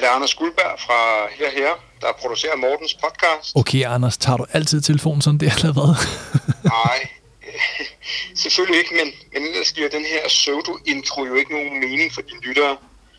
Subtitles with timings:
[0.00, 0.98] det er Anders Guldberg fra
[1.38, 3.52] Her Her, der producerer Mortens podcast.
[3.54, 5.92] Okay, Anders, tager du altid telefonen sådan der, eller hvad?
[6.78, 6.98] Nej,
[8.44, 12.40] selvfølgelig ikke, men, men ellers giver den her pseudo-intro jo ikke nogen mening for dine
[12.40, 12.76] lyttere.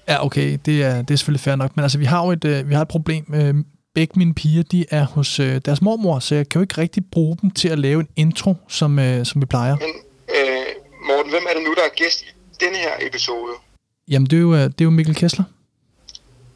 [0.07, 1.75] Ja, okay, det er, det er selvfølgelig fair nok.
[1.75, 3.25] Men altså, vi har jo et, øh, vi har et problem.
[3.33, 3.55] Øh,
[3.95, 7.03] begge mine piger, de er hos øh, deres mormor, så jeg kan jo ikke rigtig
[7.11, 9.75] bruge dem til at lave en intro, som, øh, som vi plejer.
[9.75, 9.93] Men
[10.37, 10.65] øh,
[11.07, 12.25] Morten, hvem er det nu, der er gæst i
[12.65, 13.51] denne her episode?
[14.07, 15.45] Jamen, det er jo, det er jo Mikkel Kessler.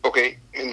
[0.03, 0.69] Okay, men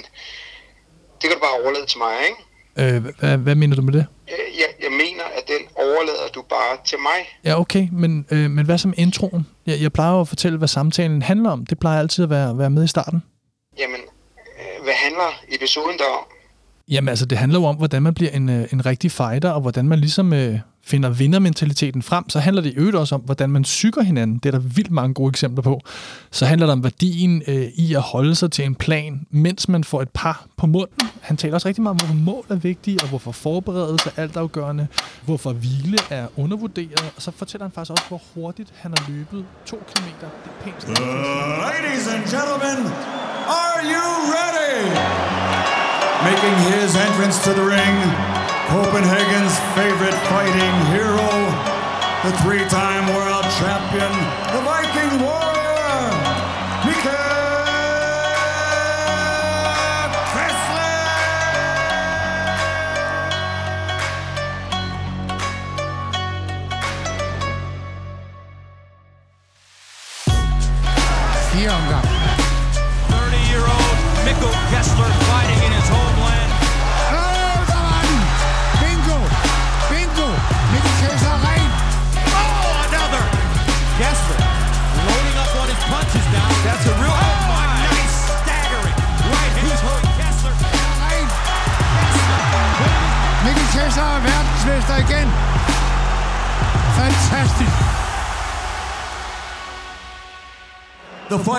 [1.20, 2.96] det kan du bare overlade til mig, ikke?
[2.96, 4.06] Øh, hvad, hvad mener du med det?
[4.30, 7.18] Øh, Jeg, jeg mener, at den overlader du bare til mig.
[7.44, 9.46] Ja, okay, men, øh, men hvad som introen?
[9.66, 11.66] Jeg, jeg plejer jo at fortælle, hvad samtalen handler om.
[11.66, 13.22] Det plejer altid at være, være med i starten.
[13.78, 14.00] Jamen,
[14.60, 16.24] øh, hvad handler episoden der om?
[16.88, 19.60] Jamen altså, det handler jo om, hvordan man bliver en, øh, en rigtig fighter, og
[19.60, 22.28] hvordan man ligesom øh, finder vindermentaliteten frem.
[22.28, 24.38] Så handler det i øvrigt også om, hvordan man syger hinanden.
[24.38, 25.80] Det er der vildt mange gode eksempler på.
[26.30, 29.84] Så handler det om værdien øh, i at holde sig til en plan, mens man
[29.84, 31.08] får et par på munden.
[31.20, 34.86] Han taler også rigtig meget om, hvorfor mål er vigtige, og hvorfor forberedelse er altafgørende,
[35.24, 37.12] hvorfor hvile er undervurderet.
[37.16, 40.28] Og så fortæller han faktisk også, hvor hurtigt han har løbet to kilometer.
[40.44, 40.98] Det er pænt.
[41.64, 42.92] Ladies and gentlemen,
[43.60, 44.76] are you ready?
[46.28, 48.39] Making his entrance to the ring,
[48.70, 51.26] Copenhagen's favorite fighting hero,
[52.22, 54.12] the three-time world champion,
[54.54, 55.59] the Viking warrior,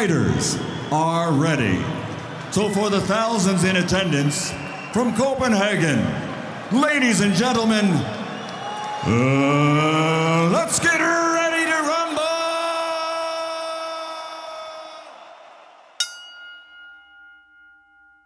[0.01, 0.57] fighters
[0.91, 1.77] are ready.
[2.51, 4.51] So, for the thousands in attendance
[4.93, 5.99] from Copenhagen,
[6.71, 7.85] ladies and gentlemen,
[9.05, 10.99] uh, let's get
[11.37, 12.21] ready to rumble!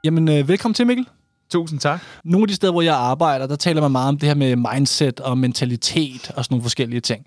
[0.04, 1.06] Jamen, øh, velkommen til, Mikkel.
[1.50, 2.02] Tusind tak.
[2.24, 4.56] Nogle af de steder, hvor jeg arbejder, der taler man meget om det her med
[4.56, 7.26] mindset og mentalitet og sådan nogle forskellige ting.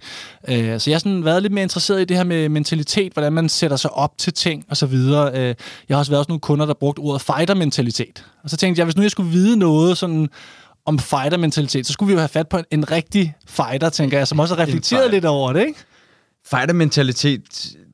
[0.48, 3.32] Øh, så jeg har sådan været lidt mere interesseret i det her med mentalitet, hvordan
[3.32, 5.32] man sætter sig op til ting og så videre.
[5.32, 5.54] Øh,
[5.88, 8.24] jeg har også været også nogle kunder, der brugt ordet fighter-mentalitet.
[8.44, 10.28] Og så tænkte jeg, hvis nu jeg skulle vide noget sådan
[10.86, 14.28] om fighter-mentalitet, så skulle vi jo have fat på en, en rigtig fighter, tænker jeg,
[14.28, 15.78] som også har reflekteret lidt over det, ikke?
[16.50, 17.40] Fighter-mentalitet,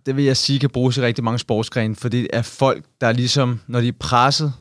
[0.06, 3.12] det vil jeg sige, kan bruges i rigtig mange sportsgrene, for det er folk, der
[3.12, 4.52] ligesom, når de er presset,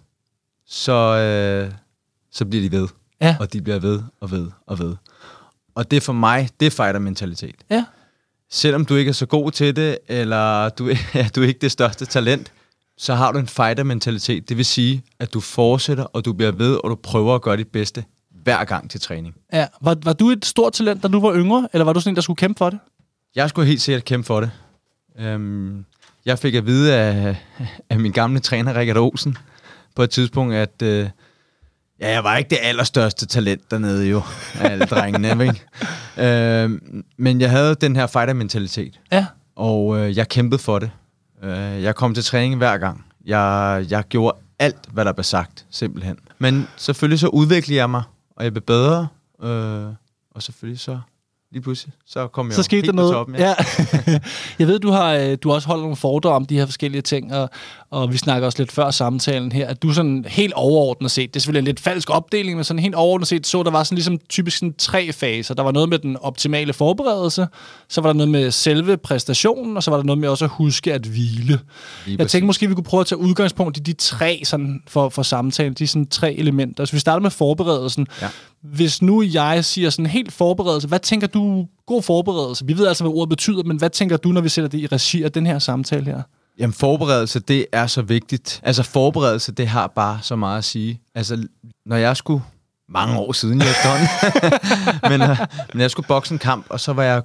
[0.68, 1.72] så, øh,
[2.32, 2.88] så bliver de ved.
[3.22, 3.36] Ja.
[3.40, 4.96] Og de bliver ved og ved og ved.
[5.76, 7.56] Og det for mig, det er fighter-mentalitet.
[7.70, 7.86] Ja.
[8.52, 11.72] Selvom du ikke er så god til det, eller du, ja, du er ikke det
[11.72, 12.52] største talent,
[12.98, 14.50] så har du en fighter-mentalitet.
[14.50, 17.58] Det vil sige, at du fortsætter, og du bliver ved, og du prøver at gøre
[17.58, 18.04] dit bedste
[18.44, 19.36] hver gang til træning.
[19.54, 19.68] ja.
[19.82, 22.16] Var, var du et stort talent, da du var yngre, eller var du sådan en,
[22.16, 22.80] der skulle kæmpe for det?
[23.36, 24.52] Jeg skulle helt sikkert kæmpe for det.
[25.20, 25.86] Øhm,
[26.26, 27.36] jeg fik at vide af,
[27.90, 29.38] af min gamle træner, Rikard Olsen,
[29.96, 31.10] på et tidspunkt, at øh,
[32.00, 34.22] ja, jeg var ikke det allerstørste talent dernede jo,
[34.60, 35.44] af alle drengene.
[35.48, 35.62] ikke?
[36.18, 39.26] Øhm, men jeg havde den her fighter-mentalitet, Ja.
[39.56, 40.92] og øh, jeg kæmpede for det.
[41.44, 43.06] Øh, jeg kom til træning hver gang.
[43.26, 46.18] Jeg, jeg gjorde alt, hvad der blev sagt, simpelthen.
[46.40, 48.04] Men selvfølgelig så udviklede jeg mig,
[48.36, 49.08] og jeg blev bedre,
[49.44, 49.86] øh,
[50.32, 51.00] og selvfølgelig så
[51.54, 53.14] lige pludselig, så kom jeg så skete helt der noget.
[53.14, 53.54] Toppen, ja.
[54.60, 57.02] jeg ved, du har, øh, du har også holdt nogle foredrag om de her forskellige
[57.02, 57.50] ting, og,
[57.90, 61.40] og vi snakker også lidt før samtalen her, at du sådan helt overordnet set, det
[61.40, 63.96] er selvfølgelig en lidt falsk opdeling, men sådan helt overordnet set, så der var sådan
[63.96, 65.54] ligesom typisk sådan tre faser.
[65.54, 67.48] Der var noget med den optimale forberedelse,
[67.90, 70.52] så var der noget med selve præstationen, og så var der noget med også at
[70.52, 71.60] huske at hvile.
[72.08, 72.32] Jeg præcis.
[72.32, 75.74] tænkte måske, vi kunne prøve at tage udgangspunkt i de tre sådan, for, for samtalen,
[75.74, 76.86] de sådan tre elementer.
[76.86, 78.08] Så vi starter med forberedelsen.
[78.22, 78.28] Ja.
[78.64, 82.66] Hvis nu jeg siger sådan helt forberedelse, hvad tænker du, god forberedelse?
[82.66, 84.88] Vi ved altså, hvad ordet betyder, men hvad tænker du, når vi sætter det i
[84.88, 86.22] regi af den her samtale her?
[86.60, 88.62] Jamen forberedelse, det er så vigtigt.
[88.64, 91.02] Altså forberedelse, det har bare så meget at sige.
[91.16, 91.48] Altså,
[91.86, 92.44] når jeg skulle
[92.90, 94.08] mange år siden i efterhånden.
[95.12, 95.38] men, øh,
[95.74, 97.24] men jeg skulle bokse en kamp, og så var jeg,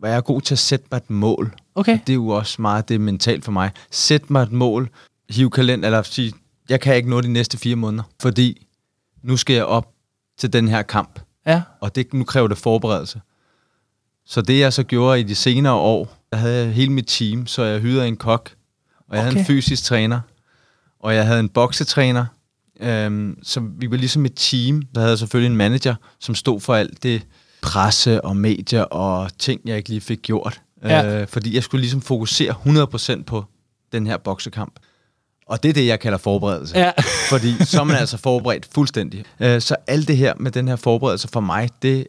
[0.00, 1.54] var jeg god til at sætte mig et mål.
[1.74, 1.94] Okay.
[1.94, 3.70] Og det er jo også meget det mentalt for mig.
[3.90, 4.90] Sæt mig et mål,
[5.30, 6.32] hiv kalender, eller sige,
[6.68, 8.66] jeg kan ikke nå de næste fire måneder, fordi
[9.22, 9.91] nu skal jeg op
[10.42, 11.62] til den her kamp, Ja.
[11.80, 13.20] og det, nu kræver det forberedelse.
[14.26, 17.46] Så det jeg så gjorde i de senere år, der havde jeg hele mit team,
[17.46, 18.50] så jeg hyrede en kok,
[19.08, 19.46] og jeg havde en Okay.
[19.46, 20.20] fysisk træner,
[21.00, 22.26] og jeg havde en boksetræner,
[22.80, 24.82] øhm, så vi var ligesom et team.
[24.94, 27.26] Der havde selvfølgelig en manager, som stod for alt det
[27.62, 30.60] presse og medier og ting, jeg ikke lige fik gjort.
[30.82, 31.20] Ja.
[31.20, 32.54] Øh, fordi jeg skulle ligesom fokusere
[33.20, 33.44] 100% på
[33.92, 34.78] den her boksekamp.
[35.52, 36.78] Og det er det, jeg kalder forberedelse.
[36.78, 36.92] Ja.
[37.30, 39.24] Fordi så er man altså forberedt fuldstændig.
[39.40, 42.06] Øh, så alt det her med den her forberedelse for mig, det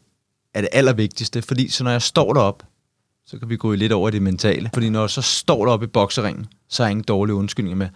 [0.54, 1.42] er det allervigtigste.
[1.42, 2.64] Fordi så når jeg står derop,
[3.26, 4.70] så kan vi gå lidt over det mentale.
[4.74, 7.88] Fordi når jeg så står deroppe i bokseringen, så er jeg ingen dårlige undskyldninger med,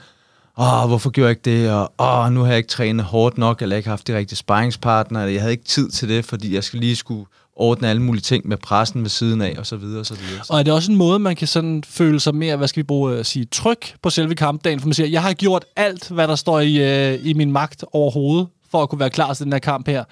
[0.57, 3.61] åh, hvorfor gjorde jeg ikke det, og åh, nu har jeg ikke trænet hårdt nok,
[3.61, 6.63] eller ikke haft de rigtige sparringspartnere, eller jeg havde ikke tid til det, fordi jeg
[6.63, 7.25] skal lige skulle
[7.57, 10.41] ordne alle mulige ting med pressen ved siden af, og så videre, og så videre.
[10.49, 12.85] Og er det også en måde, man kan sådan føle sig mere, hvad skal vi
[12.87, 14.79] bruge at sige, tryg på selve kampdagen?
[14.79, 17.85] For man siger, jeg har gjort alt, hvad der står i, øh, i min magt
[17.93, 20.03] overhovedet, for at kunne være klar til den her kamp her.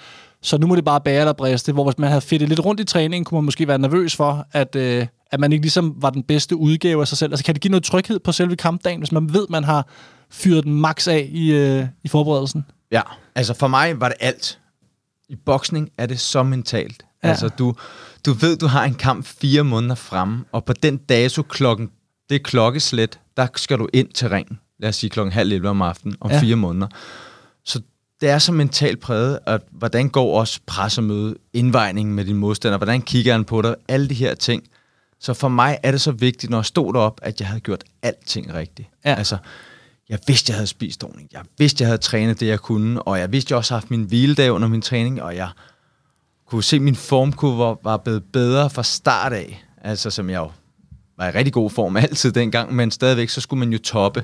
[0.42, 1.72] Så nu må det bare bære eller briste.
[1.72, 4.48] Hvor hvis man havde fedtet lidt rundt i træningen, kunne man måske være nervøs for,
[4.52, 7.34] at, øh, at man ikke ligesom var den bedste udgave af sig selv.
[7.34, 9.88] Altså kan det give noget tryghed på selve kampdagen, hvis man ved, man har
[10.30, 12.66] fyret den max af i, øh, i forberedelsen?
[12.92, 13.02] Ja,
[13.36, 14.60] altså for mig var det alt.
[15.30, 17.06] I boksning er det så mentalt.
[17.26, 17.30] Ja.
[17.30, 17.76] Altså du,
[18.26, 21.90] du ved, du har en kamp fire måneder fremme, og på den dato klokken,
[22.30, 24.60] det er klokkeslæt, der skal du ind til ringen.
[24.80, 26.36] Lad os sige klokken halv 11 om aftenen, om Ja.
[26.36, 26.42] ja.
[26.42, 26.88] fire måneder.
[27.66, 27.82] Så
[28.22, 33.02] det er så mentalt præget, at hvordan går også pressemøde, indvejningen med din modstander, hvordan
[33.02, 34.64] kigger han på dig, alle de her ting.
[35.20, 37.84] Så for mig er det så vigtigt, når jeg stod derop, at jeg havde gjort
[38.02, 38.90] alting rigtigt.
[39.06, 39.14] Ja.
[39.16, 39.38] Altså,
[40.10, 41.34] jeg vidste, jeg havde spist ordentligt.
[41.34, 43.02] Jeg vidste, jeg havde trænet det, jeg kunne.
[43.02, 45.22] Og jeg vidste, jeg også havde haft min hviledag under min træning.
[45.22, 45.50] Og jeg
[46.48, 49.66] kunne se, at min formkurve var, var blevet bedre fra start af.
[49.82, 50.52] Altså, som jeg jo
[51.18, 52.76] var i rigtig god form altid dengang.
[52.76, 54.24] Men stadigvæk, så skulle man jo toppe.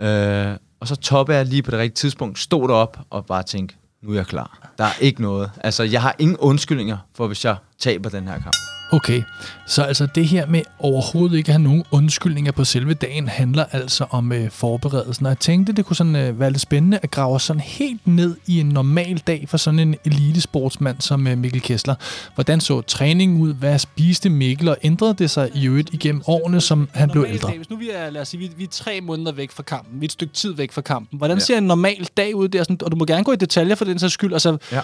[0.00, 2.38] Øh, og så toppe jeg lige på det rigtige tidspunkt.
[2.38, 4.72] Stod derop og bare tænkte, nu er jeg klar.
[4.78, 5.50] Der er ikke noget.
[5.60, 8.54] Altså, jeg har ingen undskyldninger for, hvis jeg taber den her kamp.
[8.94, 9.22] Okay,
[9.66, 13.64] så altså det her med overhovedet ikke at have nogen undskyldninger på selve dagen, handler
[13.72, 15.26] altså om øh, forberedelsen.
[15.26, 18.36] Og jeg tænkte, det kunne sådan, øh, være lidt spændende at grave sådan helt ned
[18.46, 21.94] i en normal dag for sådan en elitesportsmand som øh, Mikkel Kessler.
[22.34, 23.54] Hvordan så træningen ud?
[23.54, 24.68] Hvad spiste Mikkel?
[24.68, 27.52] Og ændrede det sig i øvrigt igennem årene, som han blev ældre?
[27.56, 30.00] Hvis nu vi er, lad os sige, vi, vi er tre måneder væk fra kampen,
[30.00, 31.18] vi er et stykke tid væk fra kampen.
[31.18, 31.44] Hvordan Ja.
[31.44, 32.62] ser en normal dag ud der?
[32.62, 34.32] Sådan, og du må gerne gå i detaljer for den sags skyld.
[34.32, 34.80] Altså, Ja.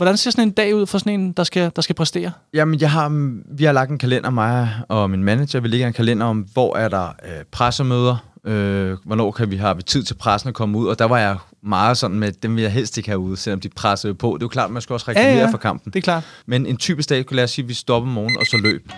[0.00, 2.32] Hvordan ser sådan en dag ud for sådan en, der skal, der skal præstere?
[2.54, 3.08] Jamen, jeg har,
[3.56, 5.60] vi har lagt en kalender, mig og min manager.
[5.60, 8.16] Vi lægger en kalender om, hvor er der øh, pressemøder,
[8.46, 10.86] øh, hvornår kan vi have tid til pressen at komme ud.
[10.86, 13.60] Og der var jeg meget sådan med, dem vil jeg helst ikke have ude, selvom
[13.60, 14.26] de pressede på.
[14.26, 15.50] Det er jo klart, man skal også reklamere ja, ja.
[15.50, 15.92] for kampen.
[15.92, 16.24] det er klart.
[16.46, 18.56] Men en typisk dag, kunne lad os sige, at vi stopper om morgenen og så
[18.56, 18.92] løb.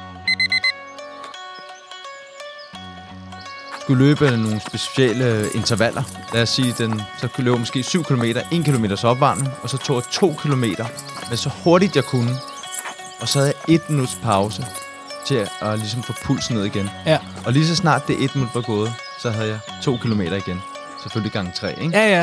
[3.93, 6.03] Skulle løbe nogle specielle intervaller.
[6.35, 9.77] Lad os sige, den, så kunne løbe måske 7 km, 1 km opvarmning, og så
[9.79, 10.65] tog jeg 2 km,
[11.29, 12.37] men så hurtigt jeg kunne.
[13.21, 14.67] Og så havde jeg 1 minuts pause
[15.27, 16.91] til at, at ligesom få pulsen ned igen.
[17.07, 17.19] Ja.
[17.47, 18.93] Og lige så snart det 1 minut var gået,
[19.23, 20.63] så havde jeg 2 km igen.
[21.03, 21.99] Selvfølgelig gang 3, ikke?
[21.99, 22.23] Ja, ja.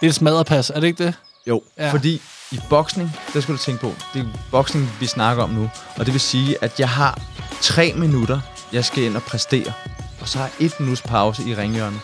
[0.00, 1.14] Det er et smadrepas, er det ikke det?
[1.46, 1.92] Jo, Ja.
[1.92, 2.22] fordi
[2.52, 5.70] i boksning, der skal du tænke på, det er boksning, vi snakker om nu.
[5.96, 7.18] Og det vil sige, at jeg har
[7.60, 8.40] tre minutter,
[8.72, 9.72] jeg skal ind og præstere.
[10.28, 12.00] Og så har et minuts pause i ringhjørnet.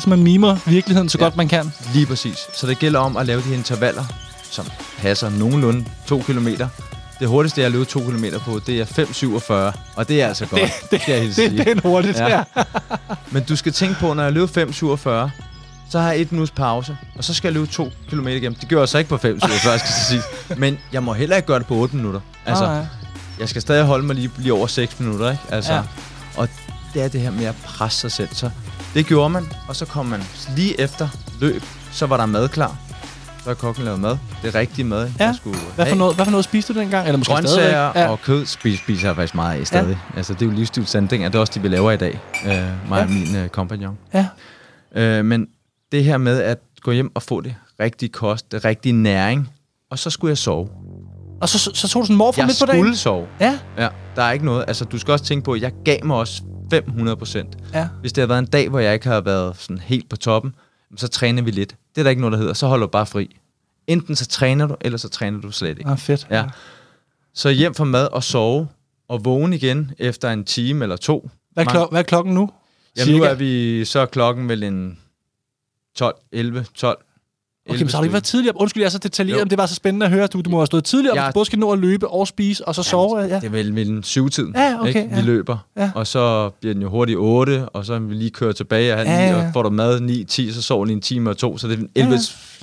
[0.00, 1.24] Så man mimer virkeligheden så Ja.
[1.24, 1.72] godt man kan.
[1.94, 2.38] Lige præcis.
[2.54, 4.04] Så det gælder om at lave de her intervaller,
[4.50, 4.66] som
[4.98, 6.48] passer nogenlunde 2 km.
[7.20, 9.78] Det hurtigste, jeg har løbet 2 km på, det er 5,47.
[9.96, 10.60] Og det er altså godt.
[10.62, 12.28] Det, det, det, hilse det, det er en hurtigt, ja.
[12.36, 12.42] Ja.
[13.32, 15.30] Men du skal tænke på, når jeg løber 5,47,
[15.90, 18.54] så har jeg et minuts pause, og så skal jeg løbe 2 km igennem.
[18.54, 19.20] Det gør jeg så ikke på 5,47,
[19.58, 20.22] skal jeg sige.
[20.56, 22.20] Men jeg må heller ikke gøre det på 8 minutter.
[22.46, 22.86] Altså, ja.
[23.40, 25.42] jeg skal stadig holde mig lige, lige over 6 minutter, ikke?
[25.50, 25.82] Altså, ja.
[26.36, 26.48] Og
[26.94, 28.28] det er det her med at presse sig selv.
[28.32, 28.50] Så
[28.94, 30.22] det gjorde man, og så kom man
[30.56, 31.08] lige efter
[31.40, 32.76] løb, så var der mad klar.
[33.42, 34.16] Så har kokken lavet mad.
[34.42, 35.24] Det rigtige mad, Ja.
[35.26, 37.06] jeg skulle Hvad for, noget, hvad for noget spiste du dengang?
[37.06, 37.58] Eller måske Grøntsager
[37.90, 38.02] stadigvæk?
[38.02, 38.08] ja.
[38.10, 39.98] og kød spiser, spiser jeg faktisk meget af stadig.
[40.12, 40.16] Ja.
[40.16, 41.28] Altså, det er jo livsstilsændringer.
[41.28, 42.20] Det er også det, vi laver i dag.
[42.46, 43.02] Øh, mig Ja.
[43.02, 43.98] og min øh, kompagnon.
[44.14, 44.26] Ja.
[44.96, 45.46] Øh, men
[45.92, 49.48] det her med at gå hjem og få det rigtige kost, det rigtige næring,
[49.90, 50.68] og så skulle jeg sove.
[51.40, 52.80] Og så, så, så tog du sådan en morfar Jeg midt på dagen?
[52.84, 53.26] skulle sove.
[53.40, 54.64] Ja, Ja, der er ikke noget.
[54.68, 57.56] Altså, du skal også tænke på, at jeg gav mig også 500 procent.
[57.74, 57.88] ja.
[58.00, 60.54] Hvis det havde været en dag, hvor jeg ikke havde været sådan helt på toppen,
[60.96, 61.76] så træner vi lidt.
[61.94, 62.52] Det er der ikke noget, der hedder.
[62.54, 63.36] Så holder du bare fri.
[63.86, 65.90] Enten så træner du, eller så træner du slet ikke.
[65.90, 66.26] Ah, fedt.
[66.30, 66.44] Ja.
[67.34, 68.68] Så hjem fra mad og sove,
[69.08, 71.30] og vågne igen efter en time eller to.
[71.52, 72.50] Hvad, er klok- hvad er klokken nu?
[72.96, 74.98] Jamen nu er vi, så er klokken vel en
[75.96, 76.98] 12, 11, 12.
[77.68, 78.54] Okay, men så har du ikke været tidligere.
[78.54, 78.60] op.
[78.60, 79.44] Undskyld, jeg er så detaljeret, Jo.
[79.44, 80.26] men det var så spændende at høre.
[80.26, 81.22] Du, du må have stået tidligere, ja.
[81.24, 83.18] Jeg- både skal nå at løbe og spise, og så sove.
[83.20, 83.34] Ja.
[83.36, 85.08] Det er vel vel en syvtid, Ja, okay, ikke?
[85.08, 85.20] vi ja.
[85.20, 85.58] løber.
[85.76, 85.90] Ja.
[85.94, 89.04] Og så bliver den jo hurtigt 8, og så er vi lige kører tilbage, og,
[89.04, 89.46] Ja, ja, ja.
[89.46, 91.78] og får du mad 9, 10, så sover i en time og to, så det
[91.78, 92.14] er 11,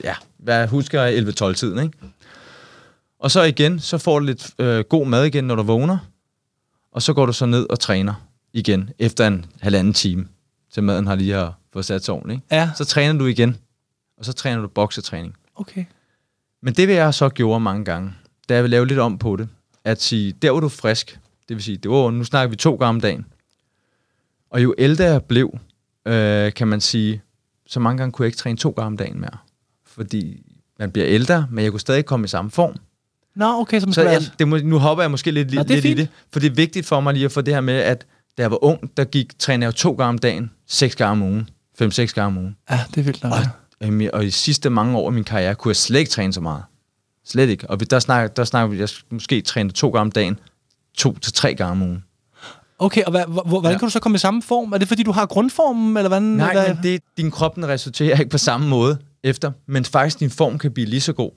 [0.03, 1.97] ja, ja hvad jeg husker jeg 11, 12 tiden, ikke?
[3.19, 5.97] Og så igen, så får du lidt øh, god mad igen, når du vågner,
[6.91, 8.13] og så går du så ned og træner
[8.53, 10.25] igen, efter en halvanden time,
[10.73, 12.55] til maden har lige har fået sat sig ordentligt, ikke?
[12.55, 12.69] Ja.
[12.77, 13.57] Så træner du igen
[14.17, 15.35] og så træner du boksetræning.
[15.55, 15.85] Okay.
[16.61, 18.13] Men det vil jeg så gjorde mange gange,
[18.49, 19.49] da jeg vil lave lidt om på det,
[19.83, 21.19] at sige, der hvor du frisk,
[21.49, 23.25] det vil sige, det var, nu snakker vi to gange om dagen,
[24.49, 25.57] og jo ældre jeg blev,
[26.05, 27.21] øh, kan man sige,
[27.67, 29.37] så mange gange kunne jeg ikke træne to gange om dagen mere.
[29.85, 32.75] Fordi man bliver ældre, men jeg kunne stadig komme i samme form.
[33.35, 35.85] Nå, okay, man Så jeg, det må, nu hopper jeg måske lidt, Nå, lidt, det
[35.85, 38.05] i det, for det er vigtigt for mig lige at få det her med, at
[38.37, 41.21] da jeg var ung, der gik, trænede jeg to gange om dagen, seks gange om
[41.21, 42.57] ugen, fem-seks gange om ugen.
[42.69, 43.33] Ja, det er vildt nok.
[43.33, 43.39] Og,
[44.13, 46.63] og i sidste mange år af min karriere, kunne jeg slet ikke træne så meget.
[47.25, 47.69] Slet ikke.
[47.69, 50.39] Og der snakker, der snakker vi, jeg måske træne to gange om dagen,
[50.97, 52.03] to til tre gange om ugen.
[52.79, 53.77] Okay, og hvad, hvor, hvordan Ja.
[53.77, 54.71] kan du så komme i samme form?
[54.73, 56.23] Er det, fordi du har grundformen, eller hvordan?
[56.23, 56.67] Nej, hvad?
[56.73, 60.57] men det, din krop den resulterer ikke på samme måde efter, men faktisk din form
[60.59, 61.31] kan blive lige så god.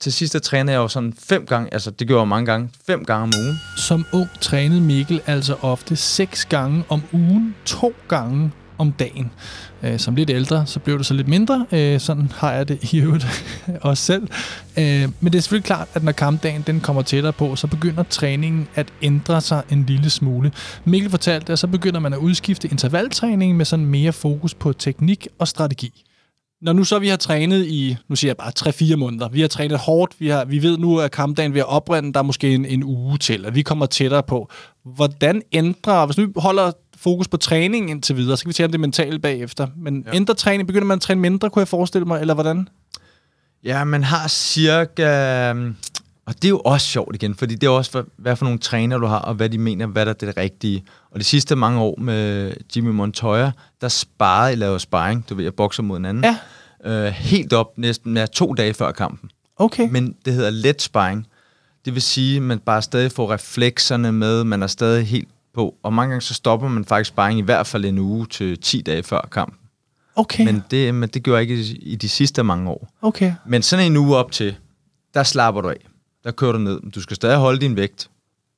[0.00, 2.70] Til sidst der træner jeg jo sådan fem gange, altså det gjorde jeg mange gange,
[2.86, 3.56] fem gange om ugen.
[3.76, 9.30] Som ung trænede Mikkel altså ofte seks gange om ugen, to gange om dagen.
[9.82, 11.66] Øh, som lidt ældre, så blev det så lidt mindre.
[11.72, 13.26] Øh, sådan har jeg det i øvrigt
[13.80, 14.22] også selv.
[14.78, 18.02] Øh, men det er selvfølgelig klart, at når kampdagen den kommer tættere på, så begynder
[18.02, 20.52] træningen at ændre sig en lille smule.
[20.84, 25.28] Mikkel fortalte, at så begynder man at udskifte intervaltræningen med sådan mere fokus på teknik
[25.38, 26.07] og strategi.
[26.60, 29.48] Når nu så vi har trænet i, nu siger jeg bare 3-4 måneder, vi har
[29.48, 32.54] trænet hårdt, vi, har, vi ved nu, at kampdagen ved at oprinde, der er måske
[32.54, 34.50] en, en uge til, at vi kommer tættere på.
[34.84, 38.70] Hvordan ændrer, hvis nu holder fokus på træning indtil videre, så kan vi tale om
[38.70, 40.16] det mentale bagefter, men ja.
[40.16, 42.68] ændrer træning, begynder man at træne mindre, kunne jeg forestille mig, eller hvordan?
[43.64, 45.54] Ja, man har cirka...
[46.28, 48.58] Og det er jo også sjovt igen, fordi det er også, hvad, hvad for nogle
[48.58, 50.84] træner du har, og hvad de mener, hvad der er det rigtige.
[51.10, 55.44] Og de sidste mange år med Jimmy Montoya, der sparede jeg lavede sparring, du ved,
[55.44, 56.24] jeg bokser mod en anden.
[56.24, 57.06] Ja.
[57.06, 59.30] Øh, helt op næsten ja, to dage før kampen.
[59.56, 59.88] Okay.
[59.90, 61.26] Men det hedder let sparring.
[61.84, 65.74] Det vil sige, at man bare stadig får reflekserne med, man er stadig helt på.
[65.82, 68.82] Og mange gange så stopper man faktisk sparring i hvert fald en uge til 10
[68.82, 69.58] dage før kampen.
[70.16, 70.44] Okay.
[70.44, 72.88] Men det, men det gjorde jeg ikke i, i de sidste mange år.
[73.02, 73.32] okay.
[73.46, 74.56] Men sådan en uge op til,
[75.14, 75.88] der slapper du af.
[76.28, 76.80] Der kører du ned.
[76.94, 78.10] Du skal stadig holde din vægt.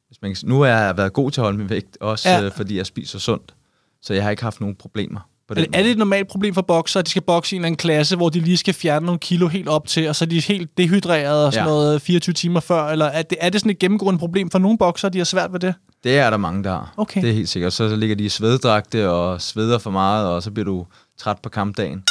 [0.08, 2.42] Hvis man, nu har jeg været god til at holde min vægt, også Ja.
[2.42, 3.54] øh, fordi jeg spiser sundt.
[4.02, 6.28] Så jeg har ikke haft nogen problemer på Er den det, er det et normalt
[6.28, 8.56] problem for bokser, at de skal bokse i en eller anden klasse, hvor de lige
[8.56, 11.66] skal fjerne nogle kilo helt op til, og så er de helt dehydreret og sådan
[11.66, 11.72] Ja.
[11.72, 12.84] noget 24 timer før?
[12.88, 15.52] Eller er det, er det sådan et gennemgående problem for nogle bokser, de har svært
[15.52, 15.74] ved det?
[16.04, 16.94] Det er der mange, der har.
[16.96, 17.22] Okay.
[17.22, 17.72] Det er helt sikkert.
[17.72, 20.86] Så ligger de i sveddragte og sveder for meget, og så bliver du
[21.18, 22.02] træt på kampdagen.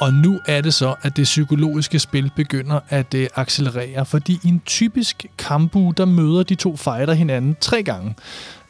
[0.00, 4.48] Og nu er det så, at det psykologiske spil begynder at øh, accelerere, fordi i
[4.48, 8.14] en typisk kampuge, der møder de to fighter hinanden tre gange.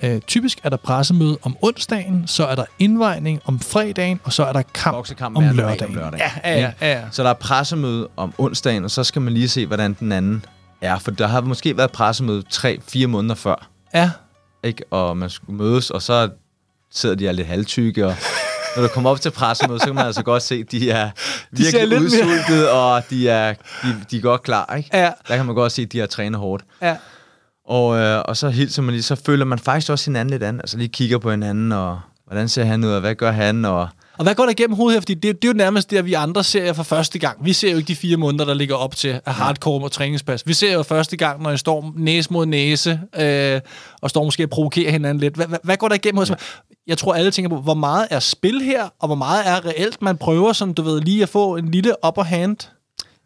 [0.02, 4.44] Øh, typisk er der pressemøde om onsdagen, så er der indvejning om fredagen, og så
[4.44, 5.84] er der kamp om er normalt lørdagen.
[5.84, 6.18] om lørdagen.
[6.44, 7.02] Ja, ja, ja, ja.
[7.10, 10.44] Så der er pressemøde om onsdagen, og så skal man lige se, hvordan den anden
[10.80, 10.98] er.
[10.98, 13.68] For der har måske været pressemøde 3-4 måneder før.
[13.94, 14.10] ja.
[14.62, 14.84] ikke?
[14.90, 16.28] Og man skulle mødes, og så
[16.92, 18.14] sidder de og er lidt halvtykke, og
[18.76, 21.10] når du kommer op til pressemødet, så kan man altså godt se, at de er
[21.56, 24.90] De virkelig mere- udsultet, og de er, de, de er godt klar, ikke?
[24.92, 25.10] Ja.
[25.28, 26.64] Der kan man godt se, at de har trænet hårdt.
[26.82, 26.96] ja.
[27.68, 30.60] Og, øh, og så hilser man lige, så føler man faktisk også hinanden lidt an,
[30.60, 33.88] altså lige kigger på hinanden, og hvordan ser han ud, og hvad gør han, og
[34.18, 35.00] Og hvad går der igennem hovedet her?
[35.00, 37.44] Fordi det, det er jo nærmest det, at vi andre ser for første gang.
[37.44, 40.46] Vi ser jo ikke de fire måneder, der ligger op til af hardcore og træningspas.
[40.46, 43.60] Vi ser jo første gang, når jeg står næse mod næse, øh,
[44.00, 45.34] og står måske og provokerer hinanden lidt.
[45.34, 46.38] Hvad, hvad, hvad går der igennem hovedet?
[46.86, 50.02] Jeg tror, alle tænker på, hvor meget er spil her, og hvor meget er reelt,
[50.02, 52.56] man prøver sådan, du ved, lige at få en lille upper hand.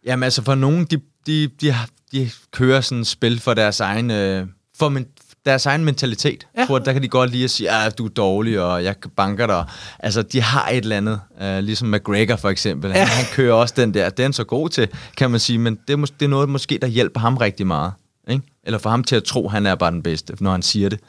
[0.07, 1.75] Jamen altså for nogen, de, de, de,
[2.13, 4.47] de kører sådan et spil for deres egen, øh,
[4.79, 5.07] for men,
[5.47, 6.47] deres egen mentalitet.
[6.57, 6.67] Ja.
[6.67, 9.47] Hvor der kan de godt lide at sige, at du er dårlig, og jeg banker
[9.47, 9.65] dig.
[9.99, 11.21] Altså, de har et eller andet.
[11.43, 12.91] Øh, ligesom McGregor for eksempel.
[12.91, 12.97] Ja.
[12.99, 14.11] Han, han kører også den der.
[14.11, 15.59] Den er så god til, kan man sige.
[15.59, 17.93] Men det er, mås- det er noget, måske, der hjælper ham rigtig meget.
[18.29, 18.43] Ikke?
[18.65, 20.89] Eller for ham til at tro, at han er bare den bedste, når han siger
[20.89, 21.01] det.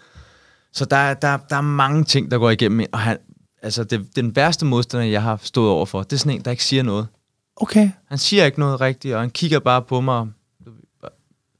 [0.74, 2.86] Så der, er- der, der er mange ting, der går igennem.
[2.92, 3.18] Og han,
[3.64, 6.52] altså, det, den værste modstander, jeg har stået over for, det er sådan en, der
[6.52, 7.08] ikke siger noget.
[7.56, 7.90] Okay.
[8.10, 10.28] Han siger ikke noget rigtigt, og han kigger bare på mig.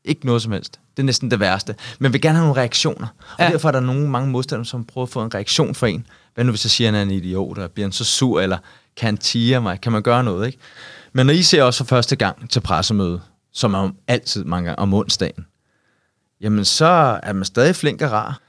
[0.06, 0.80] Ikke noget som helst.
[1.02, 1.76] Det er næsten det værste.
[2.00, 3.08] Men vil gerne have nogle reaktioner.
[3.38, 3.50] Og Ja.
[3.52, 6.08] derfor er der nogle mange modstandere, som prøver at få en reaktion fra en.
[6.36, 8.42] Hvad nu, hvis jeg siger, at han er en idiot, og bliver han så sur,
[8.42, 8.58] eller
[8.98, 9.82] kan han tige mig?
[9.82, 10.58] Kan man gøre noget, ikke?
[11.14, 13.22] Men når I ser også for første gang til pressemøde,
[13.54, 15.46] som er om altid mange gange om onsdagen,
[16.42, 18.40] jamen så er man stadig flink og rar.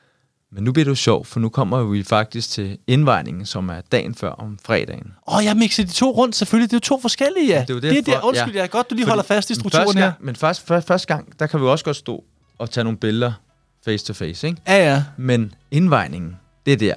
[0.55, 3.81] Men nu bliver det jo sjovt, for nu kommer vi faktisk til indvejningen, som er
[3.93, 5.13] dagen før om fredagen.
[5.29, 6.71] Åh, oh, jeg mixer de to rundt, selvfølgelig.
[6.71, 7.61] Det er jo to forskellige, ja.
[7.61, 8.15] Det er jo det, er det.
[8.23, 8.61] Undskyld, ja.
[8.61, 8.67] ja.
[8.67, 10.07] godt, du lige Fordi- holder fast i strukturen første her.
[10.07, 12.25] gang, Men først, først, første gang, der kan vi også godt stå
[12.63, 13.33] og tage nogle billeder
[13.85, 14.61] face to face, ikke?
[14.67, 15.05] Ja, ja.
[15.17, 16.95] Men indvejningen, det er der,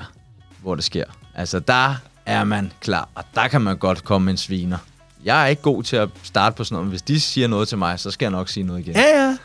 [0.62, 1.06] hvor det sker.
[1.36, 1.96] Altså, der
[2.26, 4.78] er man klar, og der kan man godt komme en sviner.
[5.24, 7.68] Jeg er ikke god til at starte på sådan noget, men hvis de siger noget
[7.68, 8.96] til mig, så skal jeg nok sige noget igen.
[8.96, 9.38] Ja, ja.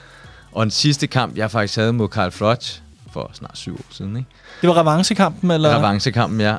[0.53, 2.81] Og den sidste kamp, jeg faktisk havde mod Carl Froch,
[3.13, 4.29] for snart syv år siden, ikke?
[4.61, 5.77] Det var revanchekampen, eller?
[5.77, 6.59] Revanchekampen, jeg,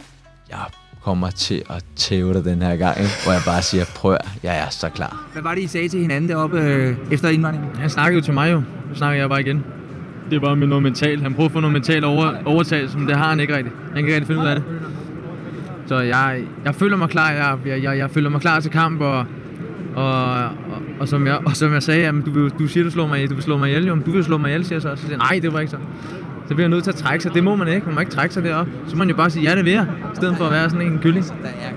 [0.50, 0.66] jeg
[1.04, 3.12] kommer til at tæve dig den her gang, ikke?
[3.24, 5.30] hvor jeg bare siger, prøv at, jeg er så klar.
[5.34, 7.76] Hvad var det, I sagde til hinanden deroppe øh, efter indvandringen?
[7.76, 8.62] Han snakkede jo til mig jo.
[8.92, 9.64] Så snakker jeg bare igen.
[10.30, 11.22] Det var med noget mentalt.
[11.22, 13.76] Han prøver at få noget mentalt over, overtagelse, men det har han ikke rigtigt.
[13.86, 14.64] Han kan ikke rigtig finde ud af det.
[15.86, 17.32] Så jeg, jeg føler mig klar.
[17.32, 19.26] Jeg, jeg, jeg, jeg føler mig klar til kamp, og,
[19.96, 20.52] og, og,
[21.00, 23.30] og, som, jeg, og som jeg sagde, jamen, du, vil, du siger, du, slår mig,
[23.30, 24.96] du vil slå mig ihjel, jo, du vil slå mig ihjel, siger jeg så.
[24.96, 25.78] Så siger jeg, nej, det var ikke så.
[26.48, 27.34] Så bliver jeg nødt til at trække sig.
[27.34, 27.86] Det må man ikke.
[27.86, 28.68] Man må ikke trække sig derop.
[28.88, 29.86] Så må man jo bare sige, ja, det vil jeg.
[30.14, 31.26] I stedet for at være sådan en kylling.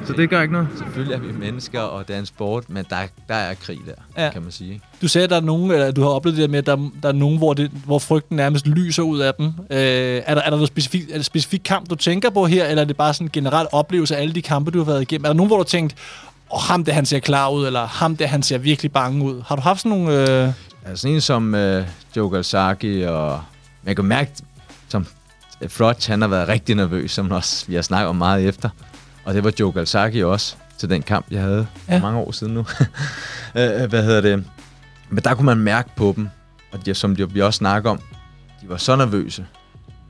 [0.05, 0.69] Så det gør ikke noget.
[0.79, 2.97] Selvfølgelig er vi mennesker, og det er en sport, men der,
[3.29, 4.25] der er krig der, Ja.
[4.25, 4.31] ja.
[4.31, 4.73] kan man sige.
[4.73, 4.85] ikke?
[5.03, 6.77] Du sagde, at der er nogen, eller du har oplevet det der med, at der,
[7.03, 9.47] der er nogen, hvor, det, hvor frygten nærmest lyser ud af dem.
[9.47, 12.65] Øh, er, der, er der noget specifik, er det specifik kamp, du tænker på her,
[12.67, 15.03] eller er det bare sådan en generel oplevelse af alle de kampe, du har været
[15.03, 15.25] igennem?
[15.25, 15.95] Er der nogen, hvor du har tænkt,
[16.51, 19.43] oh, ham der, han ser klar ud, eller ham der, han ser virkelig bange ud?
[19.47, 20.45] Har du haft sådan nogle...
[20.47, 20.53] Øh...
[20.87, 21.85] Altså en som øh,
[22.17, 23.41] Joe Galsaki, og
[23.87, 24.31] jeg kan mærke,
[24.95, 25.07] som
[25.69, 28.69] Frotch, han har været rigtig nervøs, som også vi har snakket om meget efter.
[29.25, 32.01] Og det var Joe Galsaki også, til den kamp, jeg havde Ja.
[32.01, 32.67] mange år siden nu.
[33.57, 34.45] Øh, Hvad hedder det?
[35.11, 36.29] Men der kunne man mærke på dem,
[36.73, 38.01] og de, som de, vi også snakker om,
[38.63, 39.47] de var så nervøse,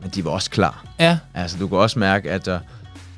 [0.00, 0.84] men de var også klar.
[0.98, 2.54] Ja, Altså, du kan også mærke, at uh,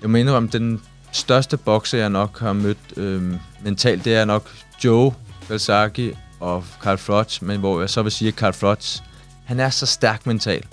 [0.03, 0.81] jeg mener om den
[1.13, 4.51] største bokser, jeg nok har mødt øh, mentalt, det er nok
[4.85, 5.13] Joe
[5.49, 9.01] Galsaki og Carl Frotz, men hvor jeg så vil sige, at Carl Frotz,
[9.45, 10.67] han er så stærk mentalt.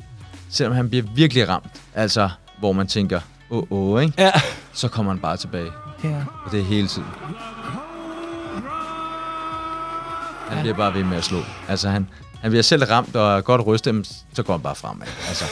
[0.53, 2.29] Selvom han bliver virkelig ramt, altså,
[2.59, 3.19] hvor man tænker,
[3.49, 4.13] åh, oh, oh, ikke?
[4.17, 4.31] ja.
[4.73, 5.71] så kommer han bare tilbage.
[6.03, 6.15] ja.
[6.45, 7.07] Og det er hele tiden.
[10.49, 11.37] Han bliver bare ved med at slå.
[11.67, 12.07] Altså, han,
[12.41, 15.07] han bliver selv ramt og er godt rystet, men så går han bare fremad.
[15.27, 15.45] Altså,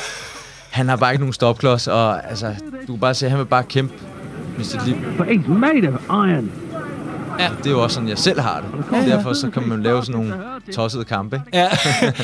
[0.72, 2.56] han har bare ikke nogen stopklods, og altså,
[2.88, 3.94] du kan bare se, at han vil bare kæmpe
[4.58, 4.96] med sit liv.
[5.18, 6.52] But he's made of iron.
[7.50, 9.00] Det er jo også sådan, jeg selv har det.
[9.00, 10.36] Og derfor så kan man lave sådan nogle
[10.74, 11.42] tossede kampe.
[11.54, 11.68] Ja,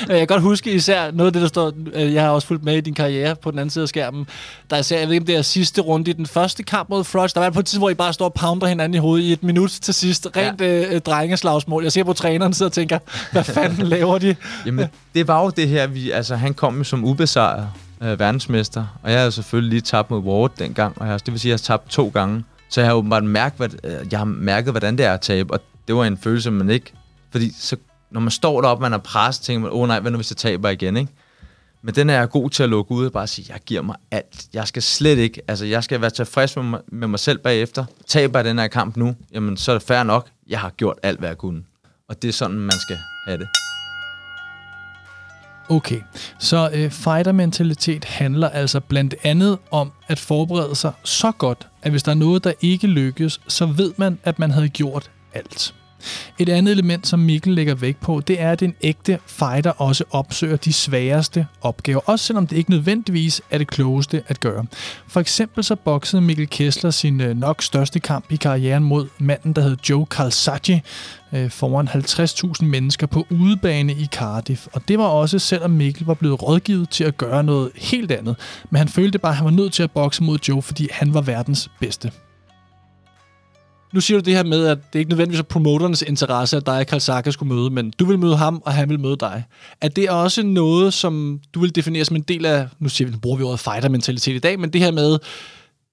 [0.09, 2.63] jeg kan godt huske især noget af det, der står, øh, jeg har også fulgt
[2.63, 4.27] med i din karriere på den anden side af skærmen,
[4.69, 6.89] der er især, jeg ved ikke, om det er sidste runde i den første kamp
[6.89, 8.97] mod Frost, der var på et tidspunkt, hvor I bare står og pounder hinanden i
[8.97, 10.95] hovedet i et minut til sidst, rent ja.
[10.95, 11.83] øh, drengeslagsmål.
[11.83, 12.99] Jeg ser på træneren sidder og tænker,
[13.31, 14.35] hvad fanden laver de?
[14.65, 17.67] Jamen, det var jo det her, vi, altså han kom jo som ubesejret
[18.01, 21.39] øh, verdensmester, og jeg havde selvfølgelig lige tabt mod Ward dengang, og jeg, det vil
[21.39, 22.43] sige, at jeg har tabt to gange.
[22.69, 25.53] Så jeg har åbenbart mærket, hvad, øh, jeg har mærket, hvordan det er at tabe,
[25.53, 26.93] og det var en følelse, man ikke...
[27.31, 27.77] Fordi så,
[28.11, 30.31] når man står deroppe, man er presset, tænker man, åh oh, nej, hvad nu hvis
[30.31, 31.13] jeg taber igen, ikke?
[31.81, 33.95] Men den er jeg god til at lukke ud og bare sige, jeg giver mig
[34.11, 34.45] alt.
[34.53, 37.85] Jeg skal slet ikke, altså jeg skal være tilfreds med mig, med mig selv bagefter.
[38.07, 40.29] Taber jeg den her kamp nu, jamen så er det fair nok.
[40.47, 41.63] Jeg har gjort alt, hvad jeg kunne.
[42.09, 43.47] Og det er sådan, man skal have det.
[45.69, 46.01] Okay,
[46.39, 52.03] så øh, fighter-mentalitet handler altså blandt andet om at forberede sig så godt, at hvis
[52.03, 55.73] der er noget, der ikke lykkes, så ved man, at man havde gjort alt.
[56.39, 60.03] Et andet element, som Mikkel lægger vægt på, det er, at en ægte fighter også
[60.11, 64.65] opsøger de sværeste opgaver, også selvom det ikke nødvendigvis er det klogeste at gøre.
[65.07, 69.53] For eksempel så boksede Mikkel Kessler sin øh, nok største kamp i karrieren mod manden,
[69.53, 70.81] der hed Joe Calzaghe,
[71.33, 74.67] øh, foran 50.000 mennesker på udebane i Cardiff.
[74.73, 78.35] Og det var også, selvom Mikkel var blevet rådgivet til at gøre noget helt andet.
[78.69, 81.13] Men han følte bare, at han var nødt til at bokse mod Joe, fordi han
[81.13, 82.11] var verdens bedste.
[83.97, 86.79] Nu siger du det her med, at det ikke nødvendigvis er promoternes interesse, at dig
[86.79, 89.43] og Karl Saka skulle møde, men du vil møde ham, og han vil møde dig.
[89.81, 93.13] Er det også noget, som du vil definere som en del af, nu siger vi,
[93.13, 95.17] nu bruger vi ordet fighter-mentalitet i dag, men det her med,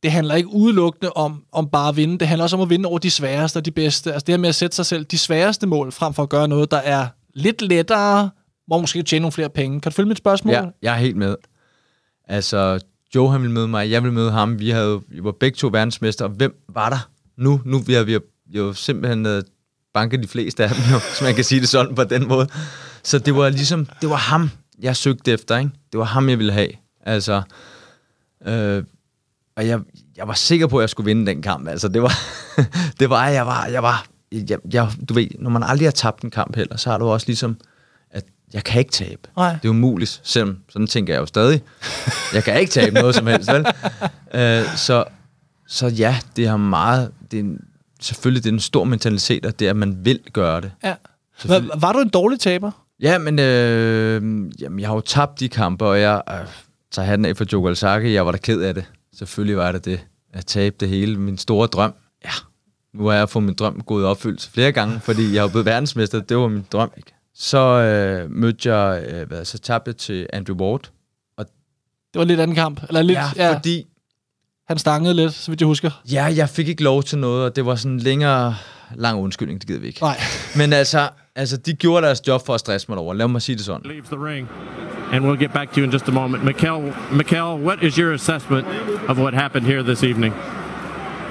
[0.02, 2.88] det handler ikke udelukkende om, om bare at vinde, det handler også om at vinde
[2.88, 4.12] over de sværeste og de bedste.
[4.12, 6.48] Altså det her med at sætte sig selv de sværeste mål, frem for at gøre
[6.48, 8.30] noget, der er lidt lettere,
[8.66, 9.80] hvor man måske kan tjene nogle flere penge.
[9.80, 10.54] Kan du følge mit spørgsmål?
[10.54, 11.36] Ja, jeg er helt med.
[12.28, 12.78] Altså,
[13.14, 14.58] Joe han ville møde mig, jeg ville møde ham.
[14.58, 17.60] Vi, havde, vi var begge to verdensmester, og hvem var der nu?
[17.64, 18.18] Nu vi har vi
[18.48, 19.42] jo simpelthen øh,
[19.94, 22.48] banket de fleste af dem, jo, hvis man kan sige det sådan på den måde.
[23.02, 25.70] Så det var ligesom, det var ham, jeg søgte efter, ikke?
[25.92, 26.68] Det var ham, jeg ville have.
[27.06, 27.42] Altså,
[28.46, 28.84] øh,
[29.56, 29.80] og jeg,
[30.16, 31.68] jeg var sikker på, at jeg skulle vinde den kamp.
[31.68, 32.18] Altså, det var,
[33.00, 36.22] det var, jeg var, jeg var, jeg, jeg, du ved, når man aldrig har tabt
[36.22, 37.56] en kamp heller, så har du også ligesom,
[38.10, 39.20] at jeg kan ikke tabe.
[39.36, 39.52] Nej.
[39.62, 41.62] Det er umuligt, selvom sådan tænker jeg jo stadig.
[42.34, 43.66] Jeg kan ikke tabe noget som helst, vel?
[44.34, 45.04] Øh, så,
[45.66, 47.60] så ja, det har meget, det er en,
[48.00, 50.72] selvfølgelig det er en stor mentalitet, at det er, at man vil gøre det.
[50.84, 50.94] ja.
[51.44, 52.70] Var, var du en dårlig taber?
[53.00, 54.22] Ja, men øh,
[54.60, 56.36] jamen, jeg har jo tabt de kampe, og jeg øh,
[56.90, 58.12] tager hatten af for Joe Galsaki.
[58.12, 58.84] Jeg var da ked af det.
[59.18, 60.06] Selvfølgelig var det det.
[60.32, 61.16] At tabe det hele.
[61.16, 61.94] Min store drøm.
[62.24, 62.30] Ja,
[62.94, 65.66] nu har jeg fået min drøm gået i opfyldelse flere gange, fordi jeg har blevet
[65.66, 66.20] verdensmester.
[66.20, 67.12] Det var min drøm, ikke?
[67.34, 70.90] Så øh, mødte jeg, øh, hvad, så tabte jeg til Andrew Ward.
[72.14, 72.82] Det var lidt anden kamp.
[72.88, 73.86] Eller lidt, Ja, ja, fordi
[74.68, 75.90] han stangede lidt, så vidt jeg husker.
[76.12, 78.54] ja, jeg fik ikke lov til noget, og det var sådan en længere,
[78.94, 80.00] lang undskyldning, det gider vi ikke.
[80.02, 80.16] Nej.
[80.58, 83.14] Men altså, altså, de gjorde deres job for at stresse mig over.
[83.14, 83.80] Lad mig sige det sådan.
[83.84, 84.48] Leaves the ring.
[85.12, 86.44] And we'll get back to you in just a moment.
[86.44, 88.66] Mikkel, Mikkel, what is your assessment
[89.08, 90.34] of what happened here this evening?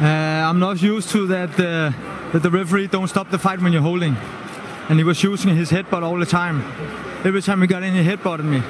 [0.02, 1.91] Uh, I'm not used to that, uh,
[2.32, 4.15] that the referee don't stop the fight when you're holding.
[4.89, 6.62] And he was using his headbutt all the time.
[7.26, 8.62] Every time he got in, he headbutted me.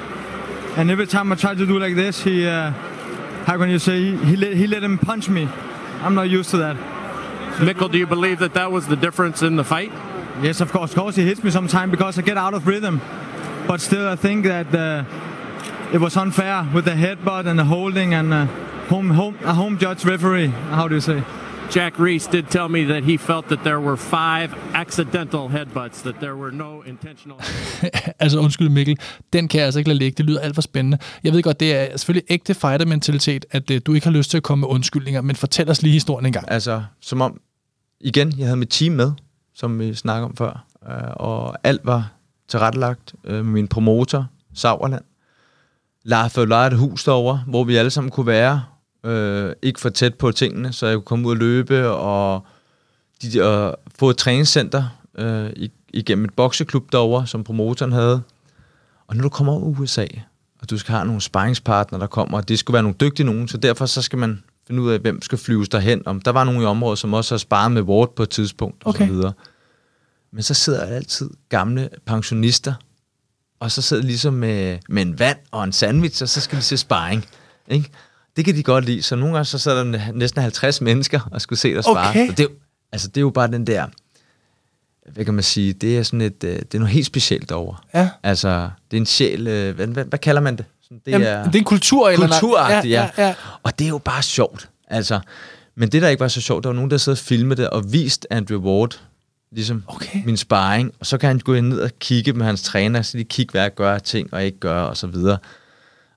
[0.76, 2.72] And every time I tried to do like this, he, uh,
[3.44, 5.48] how can you say, he, let, he let him punch me.
[6.00, 6.76] I'm not used to that.
[7.58, 9.92] Mikkel, do you believe that that was the difference in the fight?
[10.42, 10.90] Yes, of course.
[10.90, 13.00] Of course, he hits me sometimes because I get out of rhythm.
[13.66, 15.04] But still, I think that uh,
[15.92, 18.46] it was unfair with the headbutt and the holding and uh,
[18.88, 20.48] home, home, a home judge referee.
[20.48, 21.22] How do you say?
[21.70, 26.14] Jack Reese did tell me that he felt that there were five accidental headbutts, that
[26.14, 27.38] there were no intentional.
[28.20, 28.98] altså undskyld Mikkel,
[29.32, 30.16] den kan jeg altså ikke lade ligge.
[30.16, 30.98] Det lyder alt for spændende.
[31.24, 34.36] Jeg ved godt, det er selvfølgelig ægte fighter-mentalitet, at uh, du ikke har lyst til
[34.36, 36.50] at komme med undskyldninger, men fortæl os lige historien en gang.
[36.50, 37.40] Altså, som om,
[38.00, 39.12] igen, jeg havde mit team med,
[39.54, 42.12] som vi snakkede om før, øh, og alt var
[42.48, 45.04] tilrettelagt øh, med min promotor, Sauerland.
[46.02, 48.62] Lejede for lejet et hus derovre, hvor vi alle sammen kunne være,
[49.04, 52.46] øh, ikke for tæt på tingene, så jeg kunne komme ud og løbe og
[53.22, 55.50] de, øh, få et træningscenter øh,
[55.92, 58.22] igennem et bokseklub derovre, som promotoren havde.
[59.06, 60.06] Og når du kommer over USA,
[60.60, 63.48] og du skal have nogle sparringspartnere, der kommer, og det skulle være nogle dygtige nogen,
[63.48, 66.02] så derfor så skal man finde ud af, hvem skal flyves derhen.
[66.06, 68.84] Om der var nogle i området, som også har sparet med Ward på et tidspunkt,
[68.84, 69.06] og Okay.
[69.06, 69.32] så videre.
[70.32, 72.74] Men så sidder der altid gamle pensionister,
[73.60, 76.58] og så sidder de ligesom med, med en vand og en sandwich, og så skal
[76.58, 77.24] de se sparring.
[77.68, 77.90] Ikke?
[78.36, 79.02] Det kan de godt lide.
[79.02, 82.10] Så nogle gange så sidder der næsten 50 mennesker og skulle se dig spare.
[82.10, 82.26] Okay.
[82.26, 82.48] Så det, er
[82.92, 83.86] altså, det er jo bare den der,
[85.12, 87.84] hvad kan man sige, det er sådan et, øh, det er noget helt specielt over.
[87.94, 88.08] Ja.
[88.22, 90.64] Altså, det er en sjæl, øh, hvad, hvad, hvad kalder man det?
[90.82, 92.26] Sådan, Det Jamen, det er en kultur, eller?
[92.28, 93.34] Kulturagtigt, ja, Ja, ja, ja.
[93.62, 94.68] Og det er jo bare sjovt.
[94.88, 95.20] Altså,
[95.76, 97.70] men det, der ikke var så sjovt, der var nogen, der sad og filmede det
[97.70, 99.00] og vist Andrew Ward,
[99.52, 100.24] ligesom Okay.
[100.24, 103.24] min sparring, og så kan han gå ned og kigge med hans træner, så de
[103.24, 105.38] kigge, hvad jeg gør ting og ikke gør, og så videre.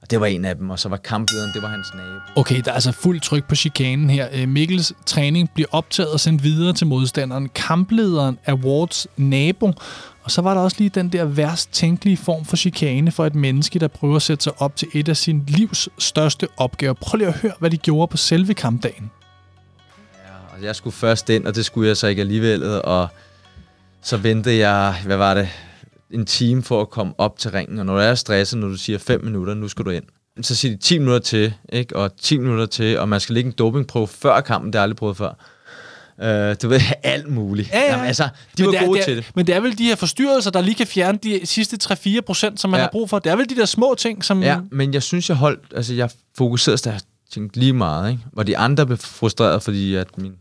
[0.01, 2.39] Og det var en af dem, og så var kamplederen, det var hans nabo.
[2.39, 4.27] Okay, der er altså fuld tryk på chikanen her.
[4.33, 7.49] Øh, Mikkels træning bliver optaget og sendt videre til modstanderen.
[7.49, 9.73] Kamplederen er Wards nabo.
[10.23, 13.35] Og så var der også lige den der værst tænkelige form for chikane for et
[13.35, 16.93] menneske, der prøver at sætte sig op til et af sin livs største opgaver.
[16.93, 19.11] Prøv lige at høre, hvad de gjorde på selve kampdagen.
[20.57, 23.07] Og jeg skulle først ind, og det skulle jeg så ikke alligevel, og
[24.01, 25.49] så ventede jeg, hvad var det,
[26.11, 28.77] en time for at komme op til ringen, og når du er stresset, når du
[28.77, 30.03] siger 5 minutter, nu skal du ind,
[30.41, 31.95] så siger de 10 minutter til, ikke?
[31.95, 34.83] og 10 minutter til, og man skal lægge en dopingprøve før kampen, det har jeg
[34.83, 35.33] aldrig prøvet før.
[36.21, 37.69] Uh, du ved, alt muligt.
[37.69, 37.91] Ja, ja.
[37.91, 39.31] Jamen, altså, de var det er, gode det er, til det.
[39.35, 42.59] Men det er vel de her forstyrrelser, der lige kan fjerne de sidste 3-4 procent,
[42.59, 42.81] som man Ja.
[42.83, 43.19] har brug for.
[43.19, 44.43] Det er vel de der små ting, som...
[44.43, 46.99] Ja, men jeg synes, jeg holdt, altså jeg fokuserede, der
[47.33, 48.23] tænkte lige meget, ikke?
[48.33, 50.33] Hvor de andre blev frustreret, fordi at min,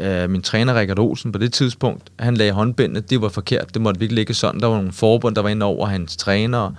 [0.00, 3.82] øh, min træner, Rikard Olsen, på det tidspunkt, han lagde håndbindene, det var forkert, det
[3.82, 4.60] måtte vi ikke ligge sådan.
[4.60, 6.72] Der var nogle forbund, der var inde over hans træner,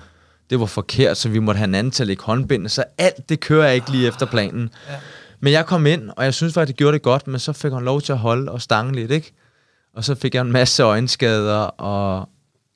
[0.50, 3.30] det var forkert, så vi måtte have en anden til at lægge håndbindene, så alt
[3.30, 4.70] det kører ikke lige efter planen.
[4.90, 4.96] Ja.
[5.40, 7.72] Men jeg kom ind, og jeg synes faktisk, det gjorde det godt, men så fik
[7.72, 9.34] han lov til at holde og stange lidt, ikke?
[9.96, 12.30] Og så fik jeg en masse øjenskader, og,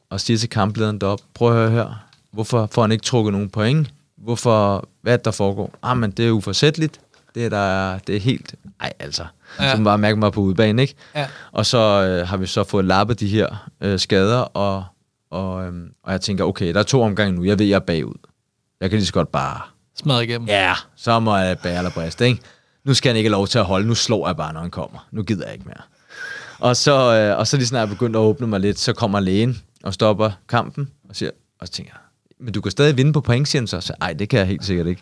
[0.09, 3.49] og siger til kamplederen deroppe, prøv at høre her, hvorfor får han ikke trukket nogen
[3.49, 3.93] point?
[4.17, 5.73] Hvorfor, hvad er der foregår?
[5.83, 6.99] Ah, men det er uforsætteligt.
[7.35, 9.25] Det er, der, det er helt, ej altså,
[9.59, 9.71] Ja.
[9.71, 10.95] så man bare mærke mig på udbanen, ikke?
[11.15, 11.27] Ja.
[11.51, 14.83] Og så øh, har vi så fået lappet de her øh, skader, og,
[15.31, 17.79] og, øhm, og jeg tænker, okay, der er to omgange nu, jeg ved, jeg er
[17.79, 18.13] bagud.
[18.81, 19.61] Jeg kan lige så godt bare,
[19.99, 20.47] Smadret igennem.
[20.47, 22.41] ja, så må jeg bære eller briste, ikke?
[22.85, 24.71] Nu skal han ikke have lov til at holde, nu slår jeg bare, når han
[24.71, 25.07] kommer.
[25.11, 25.81] Nu gider jeg ikke mere.
[26.59, 29.19] Og så, øh, og så lige snart jeg begyndte at åbne mig lidt, så kommer
[29.19, 31.99] lægen og stopper kampen, og siger, og så tænker jeg,
[32.45, 33.81] men du kan stadig vinde på point, siger han så.
[33.81, 35.01] Så ej, det kan jeg helt sikkert ikke.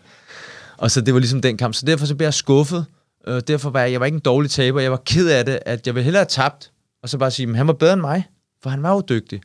[0.82, 1.74] Og så det var ligesom den kamp.
[1.74, 2.86] Så derfor så blev jeg skuffet.
[3.26, 4.80] Øh, derfor var jeg, jeg var ikke en dårlig taber.
[4.80, 7.46] Jeg var ked af det, at jeg ville hellere have tabt, og så bare sige,
[7.46, 8.28] men han var bedre end mig,
[8.62, 9.40] for han var jo dygtig.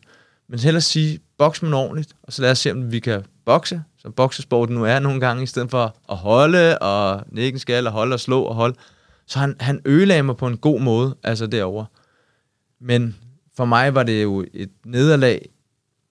[0.50, 3.84] Men hellere sige, boks med ordentligt, og så lad os se, om vi kan bokse,
[3.98, 7.94] som boksesporten nu er nogle gange, i stedet for at holde og nikke skal, og
[7.94, 8.76] holde og slå og holde.
[9.28, 11.86] Så han, han ødelagde mig på en god måde, altså derovre.
[12.82, 13.16] Men
[13.58, 15.50] for mig var det jo et nederlag.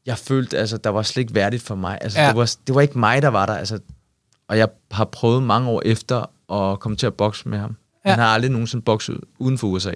[0.06, 1.98] Jeg følte, altså, der var slet ikke værdigt for mig.
[2.00, 2.28] Altså, ja.
[2.28, 3.54] det, var, det var ikke mig, der var der.
[3.54, 3.78] Altså,
[4.48, 7.76] og jeg har prøvet mange år efter at komme til at bokse med ham.
[8.04, 8.10] Ja.
[8.10, 9.92] Han har aldrig nogensinde bokset uden for USA.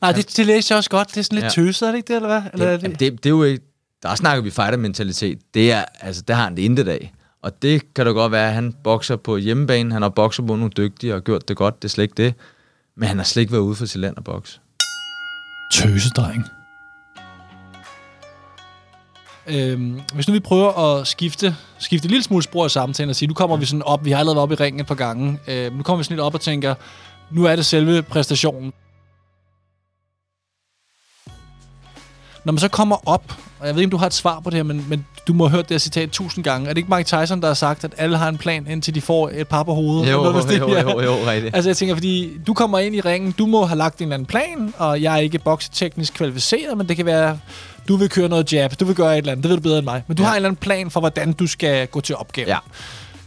[0.00, 1.08] Nej, det, det læste jeg også godt.
[1.08, 1.48] Det er sådan lidt ja.
[1.48, 2.42] Tøset, er det ikke det, eller hvad?
[2.52, 3.64] Eller er Det, det, det, det er jo ikke...
[4.02, 5.38] Der snakker vi fighter-mentalitet.
[5.54, 7.12] Det er, altså, der har han det intet af.
[7.42, 9.92] Og det kan da godt være, at han bokser på hjemmebane.
[9.92, 11.82] Han har bokset på nogle dygtige og gjort det godt.
[11.82, 12.34] Det er slet ikke det.
[12.96, 14.60] Men han har slet ikke været ude for sit land og bokse.
[15.72, 16.44] Tøsedreng.
[19.48, 23.16] Øhm, hvis nu vi prøver at skifte, skifte en lille smule spor i samtalen og
[23.16, 24.94] sige, nu kommer vi sådan op, vi har allerede været op i ringen et par
[24.94, 26.74] gange, øh, nu kommer vi sådan lidt op og tænker,
[27.30, 28.72] nu er det selve præstationen.
[32.44, 34.50] Når man så kommer op, og jeg ved ikke, om du har et svar på
[34.50, 36.68] det her, men, men du må have hørt det her citat tusind gange.
[36.68, 39.00] Er det ikke Mike Tyson, der har sagt, at alle har en plan, indtil de
[39.00, 40.12] får et par på hovedet?
[40.12, 41.56] Jo, Noget jo, stil, jo, jo, rigtigt.
[41.56, 44.14] Altså jeg tænker, fordi du kommer ind i ringen, du må have lagt en eller
[44.14, 47.38] anden plan, og jeg er ikke bokseteknisk kvalificeret, men det kan være,
[47.88, 49.78] du vil køre noget jab, du vil gøre et eller andet, det ved du bedre
[49.78, 50.04] end mig.
[50.06, 50.26] Men du ja.
[50.26, 52.48] har en eller anden plan for, hvordan du skal gå til opgaven.
[52.48, 52.58] Ja.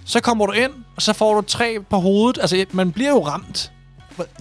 [0.06, 2.41] Så kommer du ind, og så får du tre på hovedet.
[2.41, 3.72] Altså, man bliver jo ramt.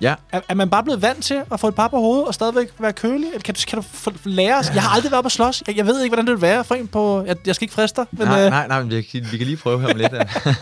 [0.02, 0.14] Ja.
[0.32, 2.68] Er, er man bare blevet vant til at få et par på hovedet og stadigvæk
[2.78, 3.26] være kølig?
[3.26, 4.70] Eller kan du, kan du få- lære os?
[4.74, 5.62] Jeg har aldrig været på slås.
[5.66, 7.24] Jeg, jeg ved ikke, hvordan det vil være for en på...
[7.26, 8.28] Jeg, jeg skal ikke friste dig, men...
[8.28, 10.12] nej, øh, nej, nej, men vi kan, vi kan lige prøve her om lidt.
[10.12, 10.22] ja.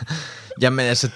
[0.63, 1.11] Jamen altså,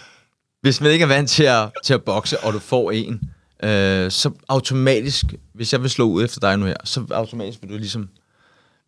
[0.62, 3.20] hvis man ikke er vant til at, til at bokse, og du får en,
[3.62, 5.24] øh, så automatisk,
[5.54, 8.08] hvis jeg vil slå ud efter dig nu her, så automatisk vil du ligesom,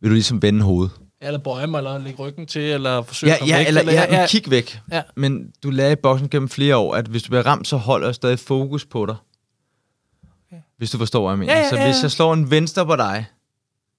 [0.02, 0.92] vil du ligesom vende hovedet.
[1.20, 3.92] Eller bøje mig, eller lægge ryggen til, eller forsøge Ja, at komme ja, væk, eller,
[3.92, 4.80] ja, ja, kig væk.
[4.92, 5.02] Ja.
[5.16, 8.14] Men du i boksen gennem flere år, at hvis du bliver ramt, så holder jeg
[8.14, 9.16] stadig fokus på dig.
[10.78, 11.54] Hvis du forstår, hvad jeg mener.
[11.54, 12.02] Ja, ja, så ja, hvis ja.
[12.02, 13.26] jeg slår en venstre på dig,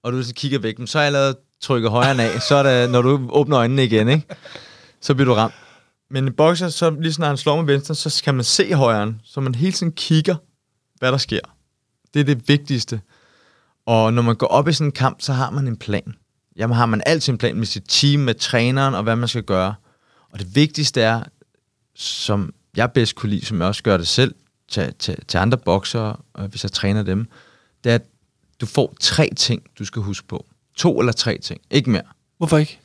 [0.02, 2.90] og du så kigger væk, så er jeg allerede trykket højre af, så er det,
[2.90, 4.26] når du åbner øjnene igen, ikke?
[5.00, 5.54] så bliver du ramt.
[6.10, 9.20] Men i bokser, så lige snart han slår med venstre, så kan man se højren,
[9.24, 10.36] så man hele tiden kigger,
[10.98, 11.40] hvad der sker.
[12.14, 13.00] Det er det vigtigste.
[13.86, 16.14] Og når man går op i sådan en kamp, så har man en plan.
[16.56, 19.42] Jamen har man altid en plan med sit team, med træneren og hvad man skal
[19.42, 19.74] gøre.
[20.32, 21.22] Og det vigtigste er,
[21.94, 24.34] som jeg bedst kunne lide, som jeg også gør det selv,
[24.68, 27.28] til, til, til andre boksere, øh, hvis jeg træner dem,
[27.84, 28.04] det er, at
[28.60, 30.46] du får tre ting, du skal huske på.
[30.76, 32.02] To eller tre ting, ikke mere.
[32.38, 32.78] Hvorfor ikke?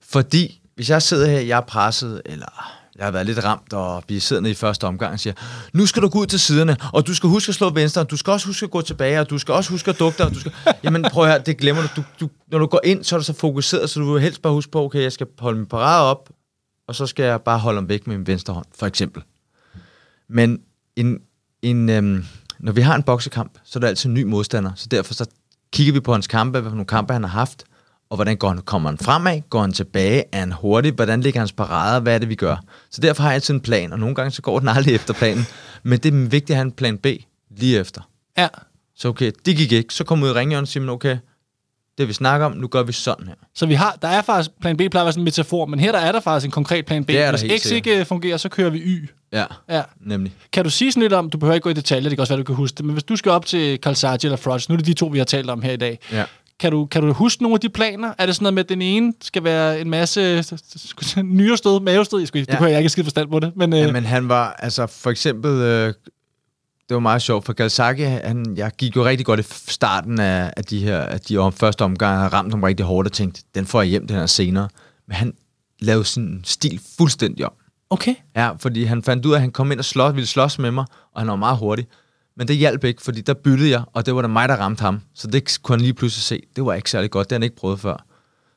[0.00, 4.04] Fordi hvis jeg sidder her, jeg er presset, eller jeg har været lidt ramt, og
[4.06, 5.34] bliver siddende i første omgang og siger,
[5.72, 8.10] nu skal du gå ud til siderne, og du skal huske at slå venstre, og
[8.10, 10.26] du skal også huske at gå tilbage, og du skal også huske at dukke dig,
[10.26, 10.52] og du skal...
[10.84, 11.88] Jamen prøv her, det glemmer du.
[11.96, 12.30] du, du.
[12.50, 14.72] Når du går ind, så er du så fokuseret, så du vil helst bare huske
[14.72, 16.30] på, okay, jeg skal holde min parade op,
[16.88, 19.22] og så skal jeg bare holde ham væk med min venstre hånd, for eksempel.
[20.28, 20.60] Men
[20.96, 21.18] en,
[21.62, 22.24] en, øhm,
[22.58, 24.72] når vi har en boksekamp, så er der altid en ny modstander.
[24.76, 25.26] Så derfor så
[25.72, 27.64] kigger vi på hans kampe, hvilke nogle kampe han har haft,
[28.10, 31.40] og hvordan går han, kommer han fremad, går han tilbage, er han hurtig, hvordan ligger
[31.40, 32.56] hans parader, hvad er det, vi gør.
[32.90, 35.14] Så derfor har jeg altid en plan, og nogle gange så går den aldrig efter
[35.14, 35.44] planen.
[35.82, 37.06] Men det er vigtigt at have en plan B
[37.58, 38.00] lige efter.
[38.38, 38.48] Ja.
[38.96, 39.94] Så okay, det gik ikke.
[39.94, 41.16] Så kom ud i ringhjørnet og siger, okay,
[41.98, 43.34] det vi snakker om, nu gør vi sådan her.
[43.54, 45.80] Så vi har, der er faktisk, plan B plejer at være sådan en metafor, men
[45.80, 47.08] her der er der faktisk en konkret plan B.
[47.08, 47.72] Det er Hvis X sikkert.
[47.72, 49.08] ikke øh, fungerer, så kører vi Y.
[49.32, 49.82] Ja, Ja.
[50.00, 50.32] nemlig.
[50.52, 52.32] Kan du sige sådan lidt om, du behøver ikke gå i detaljer, det kan også
[52.34, 54.72] være, du kan huske det, men hvis du skal op til Kalsati eller Frost, nu
[54.72, 56.24] er det de to, vi har talt om her i dag, Ja.
[56.60, 58.14] Kan du, kan du huske nogle af de planer?
[58.18, 60.44] Er det sådan noget med, at den ene skal være en masse
[61.22, 62.18] nyrestød, mavestød?
[62.18, 62.52] Jeg skulle, ja.
[62.52, 63.52] Det kunne jeg ikke skide forstand på det.
[63.56, 65.94] Men, øh, Ja, men han var, altså for eksempel, øh,
[66.88, 70.52] det var meget sjovt, for Galsaki, han, jeg gik jo rigtig godt i starten af,
[70.56, 73.42] af de her, af de om, første omgang, havde ramt ham rigtig hårdt og tænkte,
[73.54, 74.68] den får jeg hjem den her senere.
[75.08, 75.34] Men han
[75.80, 77.52] lavede sin stil fuldstændig om.
[77.90, 78.14] okay.
[78.36, 80.70] Ja, fordi han fandt ud af, at han kom ind og slås, ville slås med
[80.70, 81.86] mig, og han var meget hurtig.
[82.36, 84.80] Men det hjalp ikke, fordi der byttede jeg, og det var da mig, der ramte
[84.80, 85.00] ham.
[85.14, 86.42] Så det kunne han lige pludselig se.
[86.56, 88.04] Det var ikke særlig godt, det har han ikke prøvet før.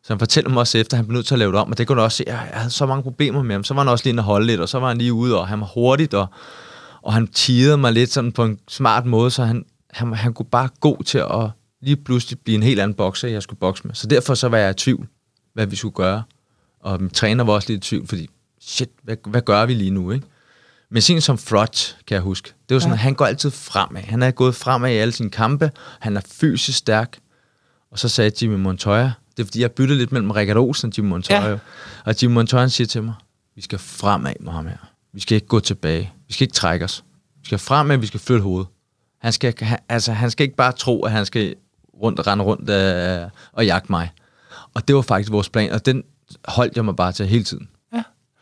[0.03, 1.71] Så han fortæller mig også efter, at han blev nødt til at lave det om,
[1.71, 3.63] og det kunne du også se, at jeg havde så mange problemer med ham.
[3.63, 5.39] Så var han også lige inde og holde lidt, og så var han lige ude,
[5.39, 6.27] og han var hurtigt, og,
[7.01, 10.45] og han tirede mig lidt sådan på en smart måde, så han, han, han kunne
[10.45, 11.49] bare gå til at
[11.81, 13.95] lige pludselig blive en helt anden bokser, jeg skulle bokse med.
[13.95, 15.07] Så derfor så var jeg i tvivl,
[15.53, 16.23] hvad vi skulle gøre.
[16.79, 18.29] Og min træner var også lidt i tvivl, fordi
[18.61, 20.27] shit, hvad, hvad gør vi lige nu, ikke?
[20.91, 22.93] Men en som Frot, kan jeg huske, det var sådan, Ja.
[22.95, 24.01] at han går altid fremad.
[24.01, 25.71] Han er gået fremad i alle sine kampe.
[25.99, 27.17] Han er fysisk stærk.
[27.91, 29.03] Og så sagde Jimmy Montoya,
[29.37, 31.49] det er fordi, jeg byttede lidt mellem Rikard Olsen og Jimmy Montoya.
[31.49, 31.57] Ja.
[32.05, 33.13] Og Jimmy Montoya siger til mig,
[33.55, 34.77] vi skal fremad med ham her.
[35.13, 36.13] Vi skal ikke gå tilbage.
[36.27, 37.03] Vi skal ikke trække os.
[37.41, 38.67] Vi skal fremad, vi skal flytte hovedet.
[39.21, 41.55] Han skal, han, altså, han skal ikke bare tro, at han skal
[42.01, 44.11] rundt, rende rundt øh, og jagte mig.
[44.73, 46.03] Og det var faktisk vores plan, og den
[46.47, 47.69] holdt jeg mig bare til hele tiden.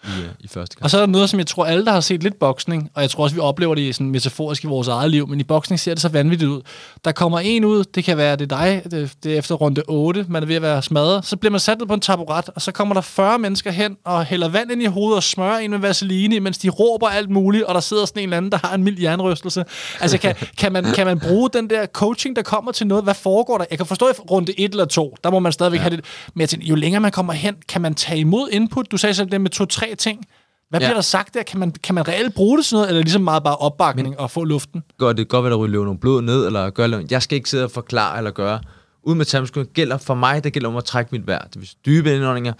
[0.08, 0.84] I, øh, i første kamp.
[0.84, 3.02] Og så er der noget, som jeg tror, alle, der har set lidt boksning, og
[3.02, 5.80] jeg tror også, vi oplever det sådan metaforisk i vores eget liv, men i boksning
[5.80, 6.62] ser det så vanvittigt ud.
[7.06, 9.82] Der kommer en ud, det kan være det er dig, det, det er efter runde
[9.88, 12.50] 8, man er ved at være smadret, så bliver man sat ned på en taburet,
[12.56, 15.58] og så kommer der 40 mennesker hen og hælder vand ind i hovedet og smører
[15.58, 18.52] en med vaseline, mens de råber alt muligt, og der sidder sådan en eller anden,
[18.52, 19.66] der har en mild jernrystelse.
[20.00, 23.04] Altså, kan, kan, man, kan man bruge den der coaching, der kommer til noget?
[23.04, 23.66] Hvad foregår der?
[23.70, 25.82] Jeg kan forstå, at runde 1 eller 2, der må man stadigvæk ja.
[25.82, 26.06] have det.
[26.34, 28.92] Men jeg tænker, jo længere man kommer hen, kan man tage imod input?
[28.92, 29.50] Du sagde selv det med
[29.96, 30.26] ting.
[30.70, 30.86] Hvad Ja.
[30.88, 31.44] bliver der sagt der?
[31.44, 34.10] Kan man, kan man reelt bruge det sådan noget, eller er ligesom meget bare opbakning
[34.10, 34.84] Men, og få luften?
[34.98, 37.12] gør det godt være, der ryger noget blod ned, eller gør noget.
[37.12, 38.60] Jeg skal ikke sidde og forklare eller gøre.
[39.04, 41.46] Ud med tamskud gælder for mig, det gælder om at trække mit vejr.
[41.54, 42.54] Det vil dybe indåndinger.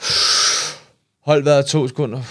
[1.26, 2.22] Hold vejret to sekunder.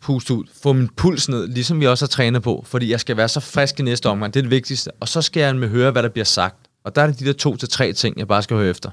[0.00, 0.44] Pust ud.
[0.62, 2.64] Få min puls ned, ligesom vi også har trænet på.
[2.66, 4.34] Fordi jeg skal være så frisk i næste omgang.
[4.34, 4.90] Det er det vigtigste.
[5.00, 6.56] Og så skal jeg med høre, hvad der bliver sagt.
[6.84, 8.90] Og der er det de der to til tre ting, jeg bare skal høre efter.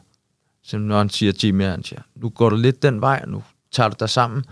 [0.64, 3.90] Så når han siger, Jimmy, han siger, nu går du lidt den vej, nu tager
[3.90, 4.44] du dig sammen.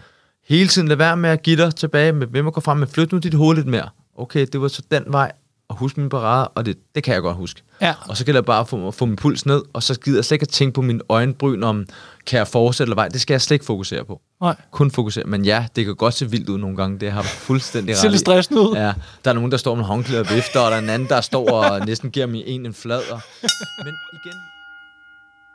[0.51, 2.87] Hele tiden lad være med at give dig tilbage med, hvem at gå frem med,
[2.87, 3.89] flyt nu dit hoved lidt mere.
[4.17, 5.31] Okay, det var så den vej,
[5.69, 7.61] og huske min parade, og det, det kan jeg godt huske.
[7.81, 7.93] Ja.
[8.09, 10.25] Og så gælder det bare at få, få min puls ned, og så gider jeg
[10.25, 11.85] slet ikke at tænke på min øjenbryn om,
[12.25, 13.07] kan jeg fortsætte eller vej.
[13.07, 14.21] Det skal jeg slet ikke fokusere på.
[14.41, 14.55] Nej.
[14.71, 15.23] Kun fokusere.
[15.25, 16.99] Men ja, det kan godt se vildt ud nogle gange.
[16.99, 18.23] Det har fuldstændig Ser ret lidt i.
[18.23, 18.75] stressende ud.
[18.75, 18.93] Ja,
[19.25, 21.21] der er nogen, der står med håndklæder og vifter, og der er en anden, der
[21.21, 23.19] står og næsten giver mig en en flader.
[23.85, 24.33] Men igen,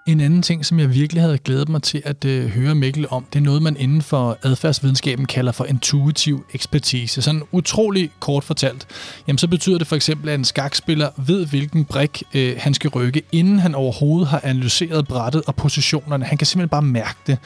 [0.07, 3.27] en anden ting, som jeg virkelig havde glædet mig til at øh, høre Mikkel om,
[3.33, 7.23] det er noget, man inden for adfærdsvidenskaben kalder for intuitiv ekspertise.
[7.23, 8.87] Sådan utrolig kort fortalt.
[9.27, 12.90] Jamen, så betyder det for eksempel, at en skakspiller ved, hvilken brik øh, han skal
[12.90, 16.25] rykke, inden han overhovedet har analyseret brættet og positionerne.
[16.25, 17.38] Han kan simpelthen bare mærke det.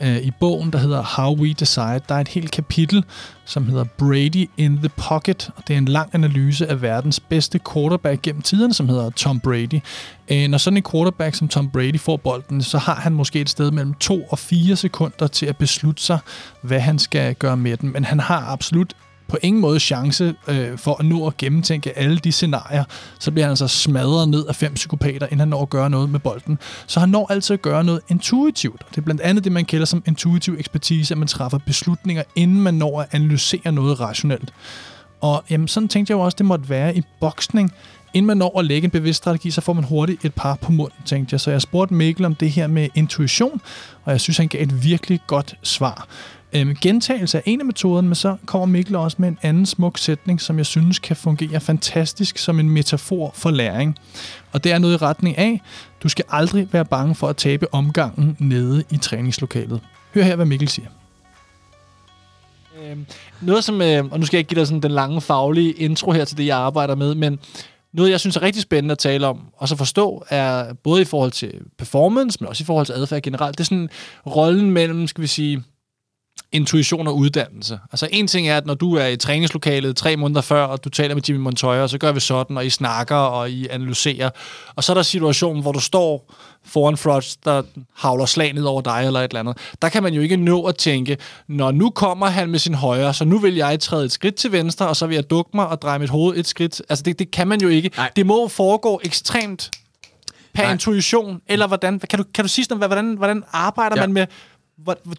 [0.00, 3.04] Øh, I bogen, der hedder How We Decide, der er et helt kapitel,
[3.44, 7.60] som hedder Brady in the Pocket, og det er en lang analyse af verdens bedste
[7.72, 9.80] quarterback gennem tiderne, som hedder Tom Brady.
[10.28, 13.50] Øh, når sådan en quarterback som Tom Brady får bolden, så har han måske et
[13.50, 16.18] sted mellem 2 og 4 sekunder til at beslutte sig,
[16.60, 17.92] hvad han skal gøre med den.
[17.92, 18.94] Men han har absolut
[19.28, 22.84] på ingen måde chance øh, for at nå at gennemtænke alle de scenarier.
[23.18, 26.10] Så bliver han altså smadret ned af fem psykopater, inden han når at gøre noget
[26.10, 26.58] med bolden.
[26.86, 28.82] Så han når altid at gøre noget intuitivt.
[28.90, 32.60] Det er blandt andet det, man kalder som intuitiv ekspertise, at man træffer beslutninger, inden
[32.60, 34.52] man når at analysere noget rationelt.
[35.20, 37.72] Og jamen, sådan tænkte jeg jo også, det måtte være i boksning.
[38.14, 40.72] Inden man når at lægge en bevidst strategi, så får man hurtigt et par på
[40.72, 41.40] munden, tænkte jeg.
[41.40, 43.60] Så jeg spurgte Mikkel om det her med intuition,
[44.04, 46.06] og jeg synes, han gav et virkelig godt svar.
[46.56, 49.98] Øhm, gentagelse er en af metoderne, men så kommer Mikkel også med en anden smuk
[49.98, 53.98] sætning, som jeg synes kan fungere fantastisk som en metafor for læring.
[54.52, 55.60] Og det er noget i retning af,
[56.02, 59.80] du skal aldrig være bange for at tabe omgangen nede i træningslokalet.
[60.14, 60.88] Hør her, hvad Mikkel siger.
[62.82, 63.06] Øhm,
[63.40, 66.12] noget som, øh, og nu skal jeg ikke give dig sådan den lange faglige intro
[66.12, 67.38] her til det, jeg arbejder med, men
[67.92, 71.04] noget, jeg synes er rigtig spændende at tale om, og så forstå, er både i
[71.04, 73.88] forhold til performance, men også i forhold til adfærd generelt, det er sådan
[74.26, 75.62] rollen mellem, skal vi sige,
[76.54, 77.78] intuition og uddannelse.
[77.92, 80.88] Altså en ting er, at når du er i træningslokalet tre måneder før, og du
[80.88, 84.30] taler med Jimmy Montoya, så gør vi sådan, og I snakker, og I analyserer.
[84.76, 86.34] Og så er der situationen, hvor du står
[86.66, 87.62] foran Frost, der
[87.96, 89.56] havler slag ned over dig, eller et eller andet.
[89.82, 91.16] Der kan man jo ikke nå at tænke,
[91.48, 94.52] når nu kommer han med sin højre, så nu vil jeg træde et skridt til
[94.52, 96.82] venstre, og så vil jeg dukke mig og dreje mit hoved et skridt.
[96.88, 97.90] Altså det, det kan man jo ikke.
[97.96, 98.10] Nej.
[98.16, 99.70] Det må foregå ekstremt
[100.54, 100.72] per Nej.
[100.72, 102.00] intuition, eller hvordan?
[102.10, 104.02] Kan du, kan du sige sådan, hvordan, hvordan arbejder Ja.
[104.02, 104.26] man med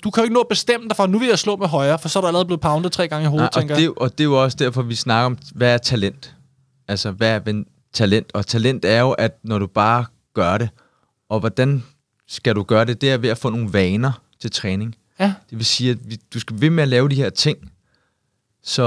[0.03, 1.99] du kan jo ikke nå at bestemme dig for, nu vil jeg slå med højre,
[1.99, 3.81] for så er du allerede blevet poundet tre gange i hovedet, Nej, og, tænker det,
[3.81, 4.01] jeg.
[4.01, 6.35] og det er jo også derfor, vi snakker om, hvad er talent?
[6.87, 7.63] Altså, hvad er
[7.93, 8.31] talent?
[8.33, 10.69] Og talent er jo, at når du bare gør det,
[11.29, 11.83] og hvordan
[12.27, 13.01] skal du gøre det?
[13.01, 14.95] Det er ved at få nogle vaner til træning.
[15.19, 15.33] Ja.
[15.49, 17.57] Det vil sige, at vi, du skal ved med at lave de her ting.
[18.63, 18.83] Så,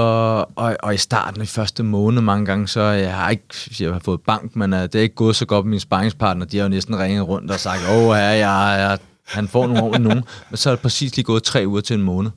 [0.55, 3.45] og, og i starten, i første måned mange gange, så jeg har ikke
[3.79, 6.45] jeg har fået bank, men uh, det er ikke gået så godt med mine sparringspartner.
[6.45, 8.97] De har jo næsten ringet rundt og sagt, åh, ja, ja, ja,
[9.29, 10.23] han får nogle ordentlige nogen.
[10.49, 12.31] Men så er det præcis lige gået tre uger til en måned.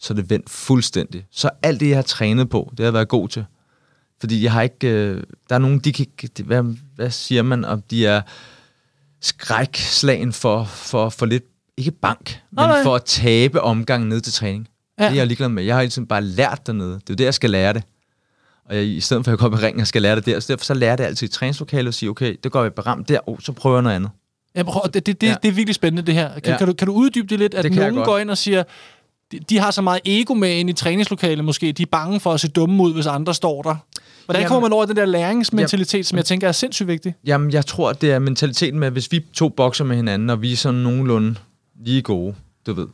[0.00, 1.26] Så er det vendt fuldstændig.
[1.30, 3.44] Så alt det, jeg har trænet på, det har jeg været god til.
[4.20, 4.88] Fordi jeg har ikke...
[4.88, 6.06] Øh, der er nogen, de kan...
[6.22, 6.62] ikke- Hvad,
[6.96, 7.64] hvad siger man?
[7.64, 8.22] Om de er
[9.20, 11.44] skrækslagen for, for, for lidt...
[11.76, 12.82] Ikke bank, men nej.
[12.82, 14.68] for at tabe omgangen ned til træning.
[14.98, 15.04] Ja.
[15.04, 15.64] Det er jeg ligeglad med.
[15.64, 16.92] Jeg har ligesom bare lært dernede.
[16.94, 17.82] Det er jo det, jeg skal lære det.
[18.64, 20.40] Og jeg, i stedet for at jeg kommer i ringen og skal lære det der,
[20.40, 22.74] så derfor så lærer jeg det altid i træningslokalet og sige, okay, det går jeg
[22.74, 24.10] beramt der, oh, så prøver jeg noget andet.
[24.56, 25.34] Ja, prøv, det, det, det, Ja.
[25.42, 26.28] det er virkelig spændende, det her.
[26.40, 26.56] Kan, Ja.
[26.58, 28.62] kan, du, kan du uddybe det lidt, at Det nogen går ind og siger,
[29.32, 32.32] de, de har så meget ego med ind i træningslokalet måske, de er bange for
[32.32, 33.76] at se dumme ud, hvis andre står der.
[34.24, 37.14] Hvordan Jamen- kommer man over den der læringsmentalitet, som jeg tænker er sindssygt vigtig?
[37.26, 40.42] Jamen, jeg tror, det er mentaliteten med, at hvis vi to bokser med hinanden, og
[40.42, 41.34] vi er sådan nogenlunde
[41.84, 42.34] lige gode,
[42.66, 42.86] du ved,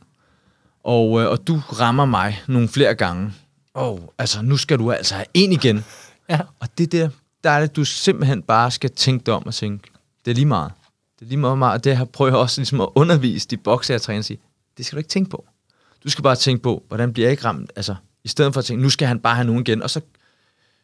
[0.85, 3.33] og, øh, og du rammer mig nogle flere gange,
[3.75, 5.85] oh, altså, nu skal du altså have en igen.
[6.31, 6.38] Ja.
[6.61, 7.09] Og det der,
[7.44, 9.88] der er det, du simpelthen bare skal tænke dig om og tænke,
[10.25, 10.73] det er lige meget.
[11.18, 11.74] Det er lige meget, meget.
[11.74, 14.40] og det her prøver jeg også ligesom at undervise de bokser, jeg træner, at sige,
[14.76, 15.44] det skal du ikke tænke på.
[16.04, 17.72] Du skal bare tænke på, hvordan bliver jeg ikke ramt?
[17.76, 20.00] Altså, i stedet for at tænke, nu skal han bare have nogen igen, og så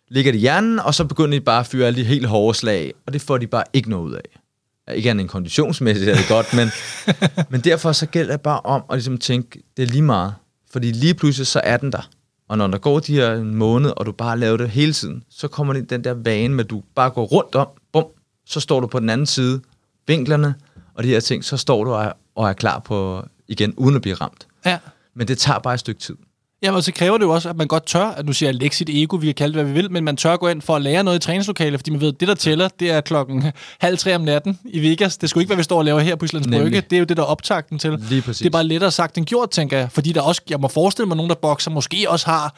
[0.09, 2.59] ligger de i hjernen, og så begynder de bare at fyre alle de helt hårde
[2.59, 4.41] slag, og det får de bare ikke noget ud af.
[4.89, 6.69] Ja, Ikke andet end konditionsmæssigt er det godt, men,
[7.51, 10.35] men derfor så gælder det bare om at ligesom tænke, det er lige meget.
[10.71, 12.11] Fordi lige pludselig så er den der.
[12.49, 15.23] Og når der går de her en måned, og du bare laver det hele tiden,
[15.31, 18.05] så kommer det den der vane med, at du bare går rundt om, bum,
[18.47, 19.61] så står du på den anden side,
[20.07, 20.55] vinklerne
[20.95, 23.97] og de her ting, så står du og er, og er klar på igen, uden
[23.97, 24.47] at blive ramt.
[24.67, 24.79] Ja.
[25.15, 26.15] Men det tager bare et stykke tid.
[26.63, 28.77] Jamen, så kræver det jo også, at man godt tør, at nu siger jeg, lægge
[28.77, 30.77] sit ego, vi kan kalde det, hvad vi vil, men man tør gå ind for
[30.77, 33.53] at lære noget i træningslokalet, fordi man ved, at det, der tæller, det er klokken
[33.81, 35.17] halv tre om natten i Vegas.
[35.17, 36.47] Det skulle ikke, hvad vi står og laver her på Islands.
[36.47, 36.81] Brygge.
[36.81, 37.99] Det er jo det, der er optakten til.
[38.09, 38.39] Lige præcis.
[38.39, 39.93] Det er bare lettere sagt end gjort, tænker jeg.
[39.93, 42.55] Fordi der også, jeg må forestille mig, nogen, der bokser, måske også har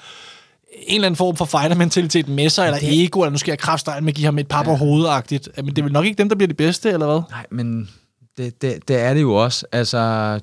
[0.76, 4.04] en eller anden form for fighter-mentalitet med sig, eller ego, eller nu skal jeg kraftstejle
[4.04, 5.48] med at give ham et par på hovedet-agtigt.
[5.56, 7.20] Men det er vel nok ikke dem, der bliver de bedste, eller hvad?
[7.30, 7.90] Nej, men
[8.36, 9.66] det, det, det er det jo også.
[9.72, 10.00] Altså,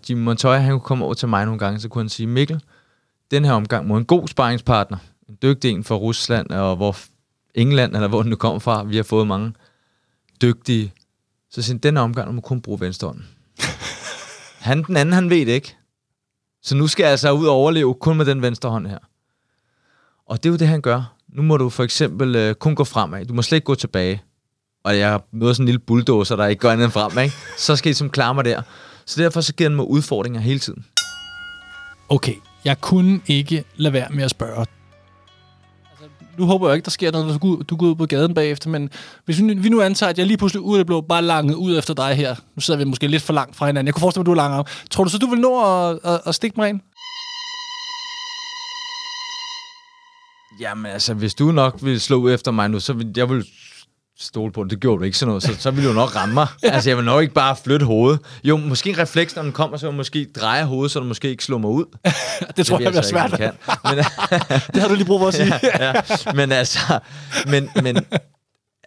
[0.09, 2.61] Jim Montoya, han kunne komme over til mig nogle gange, så kunne han sige, Mikkel,
[3.31, 4.97] den her omgang mod en god sparringspartner,
[5.29, 6.97] en dygtig en fra Rusland, og hvor
[7.55, 8.83] England, eller hvor den nu kommer fra.
[8.83, 9.53] Vi har fået mange
[10.41, 10.93] dygtige.
[11.51, 13.19] Så siger den omgang, du må kun bruge venstre hånd.
[14.67, 15.75] han, den anden, han ved det ikke.
[16.63, 18.97] Så nu skal jeg altså ud og overleve kun med den venstre hånd her.
[20.33, 21.13] Og det er jo det, han gør.
[21.29, 23.25] Nu må du for eksempel øh, kun gå fremad.
[23.25, 24.21] Du må slet ikke gå tilbage.
[24.83, 27.23] Og jeg møder sådan en lille bulldozer, der ikke går andet end fremad.
[27.23, 27.35] Ikke?
[27.57, 28.61] Så skal I som klare mig der.
[29.05, 30.85] Så derfor så giver han mig udfordringer hele tiden.
[32.09, 32.33] Okay,
[32.65, 34.59] jeg kunne ikke lade være med at spørge.
[34.59, 36.05] Altså,
[36.37, 38.33] nu håber jeg ikke, der sker noget, når du går, du går ud på gaden
[38.33, 38.89] bagefter, men
[39.25, 41.21] hvis vi, nu- vi nu antager, at jeg lige pludselig ud af det blå bare
[41.21, 42.35] langet ud efter dig her.
[42.55, 43.85] Nu sidder vi måske lidt for langt fra hinanden.
[43.87, 45.99] Jeg kunne forestille mig, at du er langt Tror du så, du vil nå at,
[46.03, 46.79] at, at stikke mig ind?
[50.59, 53.45] Jamen altså, hvis du nok vil slå efter mig nu, så vil jeg vil
[54.19, 54.71] stole på det.
[54.71, 55.43] Det gjorde du ikke sådan noget.
[55.43, 56.47] Så, så vil du nok ramme mig.
[56.63, 58.19] Altså, jeg vil nok ikke bare flytte hovedet.
[58.43, 61.29] Jo, måske en refleks, når den kommer, så jeg måske dreje hovedet, så du måske
[61.29, 61.85] ikke slår mig ud.
[62.57, 63.39] det tror jeg ved bliver så ikke, svært.
[63.39, 63.53] jeg.
[63.83, 63.97] Men,
[64.73, 65.59] Det har du lige brug for at sige.
[65.63, 65.93] ja, ja.
[66.35, 66.99] Men altså,
[67.47, 67.97] men, men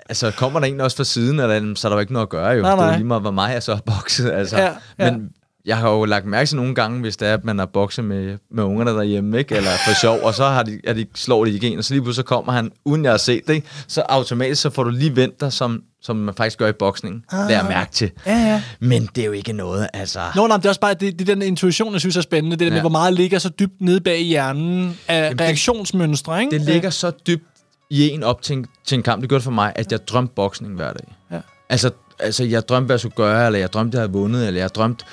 [0.09, 2.31] altså, kommer der en også fra siden, eller, så er der jo ikke noget at
[2.31, 2.63] gøre jo.
[2.63, 2.97] Nej, Det er nej.
[2.97, 4.31] lige meget, hvor meget jeg så har bokset.
[4.31, 4.57] Altså.
[4.59, 5.11] Ja, ja.
[5.11, 5.31] Men
[5.67, 8.05] jeg har jo lagt mærke til nogle gange, hvis det er, at man har bokset
[8.05, 9.55] med, med ungerne derhjemme, ikke?
[9.57, 12.03] eller for sjov, og så har de, er de, slår de igen, og så lige
[12.03, 13.67] pludselig så kommer han, uden jeg har set det, ikke?
[13.89, 17.25] så automatisk så får du lige vendt dig, som, som man faktisk gør i boksning.
[17.33, 17.49] Ah.
[17.49, 18.11] Lær mærke til.
[18.27, 18.63] Ja, ja.
[18.81, 20.21] Men det er jo ikke noget, altså...
[20.37, 22.57] Nå, nej, det er også bare det, det er den intuition, jeg synes er spændende.
[22.57, 22.81] Det der med, Ja.
[22.81, 26.59] hvor meget ligger så dybt nede bag i hjernen af det- reaktionsmønstre, ikke?
[26.59, 27.45] Det ligger så dybt
[27.91, 30.09] i en op til en, til en kamp, det gør det for mig, at jeg
[30.09, 31.15] drømte boksning hver dag.
[31.33, 31.41] Ja.
[31.69, 34.61] Altså, altså, jeg drømte, hvad jeg skulle gøre, eller jeg drømte, jeg havde vundet, eller
[34.61, 35.05] jeg drømte,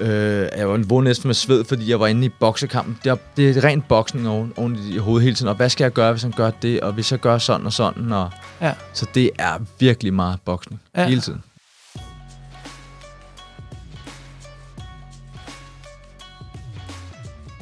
[0.00, 2.98] øh, jeg var vundet næsten med sved, fordi jeg var inde i boksekampen.
[3.04, 5.48] Det er, det er rent boksning oven, oven i hovedet hele tiden.
[5.48, 7.72] Og hvad skal jeg gøre, hvis han gør det, og hvis jeg gør sådan og
[7.72, 8.12] sådan.
[8.12, 8.30] Og,
[8.60, 8.72] Ja.
[8.92, 11.02] Så det er virkelig meget boksning Ja.
[11.02, 11.08] ja.
[11.08, 11.42] hele tiden.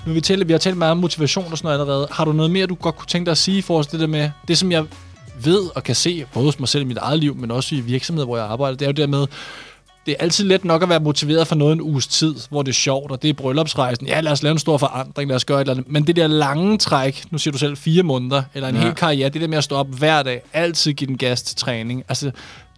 [0.06, 2.08] Nu vi, talt, vi har talt meget om motivation og sådan noget allerede.
[2.10, 4.00] Har du noget mere, du godt kunne tænke dig at sige i forhold til det
[4.00, 4.84] der med, det som jeg
[5.44, 7.80] ved og kan se, både hos mig selv i mit eget liv, men også i
[7.80, 9.26] virksomheder, hvor jeg arbejder, det er jo det der med,
[10.10, 12.68] det er altid let nok at være motiveret for noget en uges tid, hvor det
[12.68, 14.06] er sjovt, og det er bryllupsrejsen.
[14.06, 15.92] Ja, lad os lave en stor forandring, lad os gøre et eller andet.
[15.92, 18.80] Men det der lange træk, nu siger du selv fire måneder, eller en ja.
[18.80, 21.56] Hel karriere, det der med at stå op hver dag, altid give den gas til
[21.56, 22.04] træning.
[22.08, 22.26] Altså,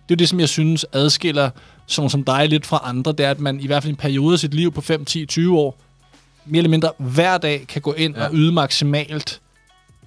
[0.09, 1.51] det er det, som jeg synes adskiller
[1.87, 4.33] sådan som dig lidt fra andre, det er, at man i hvert fald en periode
[4.33, 5.78] af sit liv på 5, 10, 20 år,
[6.47, 8.16] mere eller mindre hver dag kan gå ind.
[8.16, 8.24] Ja.
[8.24, 9.41] og yde maksimalt.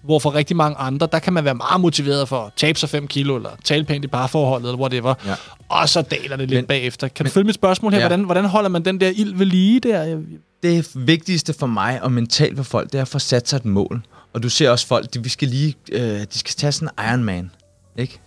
[0.05, 2.89] Hvor for rigtig mange andre, der kan man være meget motiveret for at tabe sig
[2.89, 5.13] 5 kilo, eller tale pænt i parforholdet, eller whatever.
[5.25, 5.33] Ja.
[5.69, 7.07] Og så daler det lidt Men- bagefter.
[7.07, 7.99] Kan du men- følge mit spørgsmål her?
[7.99, 8.07] Ja.
[8.07, 10.17] Hvordan, hvordan holder man den der ild ved lige der?
[10.63, 13.65] Det vigtigste for mig og mentalt for folk, det er at få sat sig et
[13.65, 14.01] mål.
[14.33, 17.05] Og du ser også folk, de, vi skal lige, øh, de skal tage sådan en
[17.09, 17.51] Ironman,
[17.97, 18.19] ikke?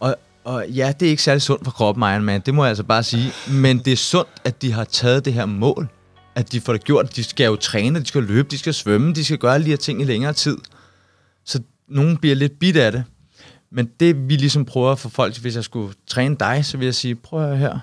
[0.00, 2.84] Og, og ja, det er ikke særlig sundt for kroppen, Ironman, det må jeg altså
[2.84, 3.32] bare sige.
[3.50, 5.88] Men det er sundt, at de har taget det her mål.
[6.34, 7.16] At de får det gjort.
[7.16, 9.76] De skal jo træne, de skal løbe, de skal svømme, de skal gøre de her
[9.76, 10.56] ting i længere tid.
[11.90, 13.04] Nogen bliver lidt bit af det.
[13.70, 16.84] Men det vi ligesom prøver at få folk, hvis jeg skulle træne dig, så vil
[16.84, 17.78] jeg sige, prøv at høre her.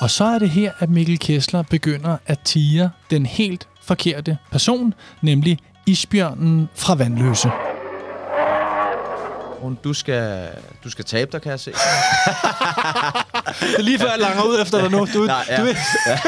[0.00, 4.94] Og så er det her, at Mikkel Kessler begynder at tire den helt forkerte person,
[5.22, 7.48] nemlig isbjørnen fra Vandløse.
[9.62, 10.48] Rune, Du skal,
[10.84, 11.72] du skal tabe dig, kan jeg se.
[13.60, 15.06] Det er lige før, jeg langer ud efter dig nu.
[15.14, 15.60] Du, Nej, ja.
[15.62, 15.66] du,
[16.06, 16.18] ja.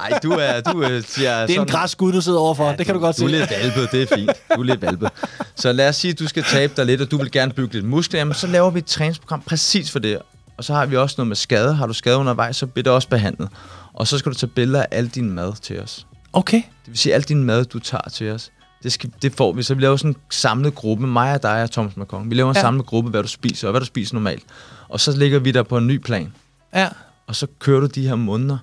[0.00, 0.60] Ej, du er...
[0.60, 2.70] Du er, siger, det er en græsk gud, du sidder overfor.
[2.70, 3.36] Ja, det kan du godt Du er se.
[3.36, 4.30] lidt valpet, det er fint.
[4.56, 5.10] Du er lidt valpet.
[5.56, 7.74] Så lad os sige, at du skal tabe dig lidt, og du vil gerne bygge
[7.74, 8.20] lidt muskler.
[8.20, 10.18] Jamen, så laver vi et træningsprogram præcis for det.
[10.58, 11.74] Og så har vi også noget med skade.
[11.74, 13.48] Har du skade undervejs, så bliver det også behandlet.
[13.94, 16.06] Og så skal du tage billeder af al din mad til os.
[16.32, 16.56] Okay.
[16.56, 18.50] Det vil sige, al din mad, du tager til os.
[18.82, 19.62] Det, skal, det får vi.
[19.62, 21.06] Så vi laver sådan en samlet gruppe.
[21.06, 22.30] Mig og dig og Thomas McCong.
[22.30, 22.60] Vi laver en Ja.
[22.60, 24.42] samlet gruppe, hvad du spiser, og hvad du spiser normalt.
[24.88, 26.32] Og så ligger vi der på en ny plan
[26.74, 26.88] Ja.
[27.26, 28.58] og så kører du de her måneder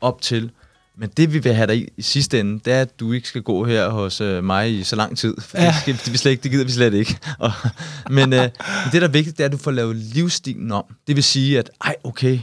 [0.00, 0.50] op til.
[0.98, 3.28] Men det, vi vil have dig i, i sidste ende, det er, at du ikke
[3.28, 5.34] skal gå her hos øh, mig i så lang tid.
[5.40, 5.66] For Ja.
[5.66, 7.18] det, skal, det, vi slet ikke, det gider vi slet ikke.
[7.38, 7.52] Og,
[8.10, 8.42] men, øh,
[8.92, 10.84] det, der er vigtigt, det er, at du får lavet livsstilen om.
[11.06, 12.38] Det vil sige, at ej, okay,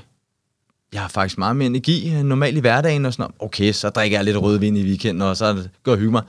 [0.93, 3.05] jeg har faktisk meget mere energi end normalt i hverdagen.
[3.05, 3.31] Og sådan.
[3.39, 6.23] Okay, så drikker jeg lidt rødvin i weekenden, og så går jeg hygge mig.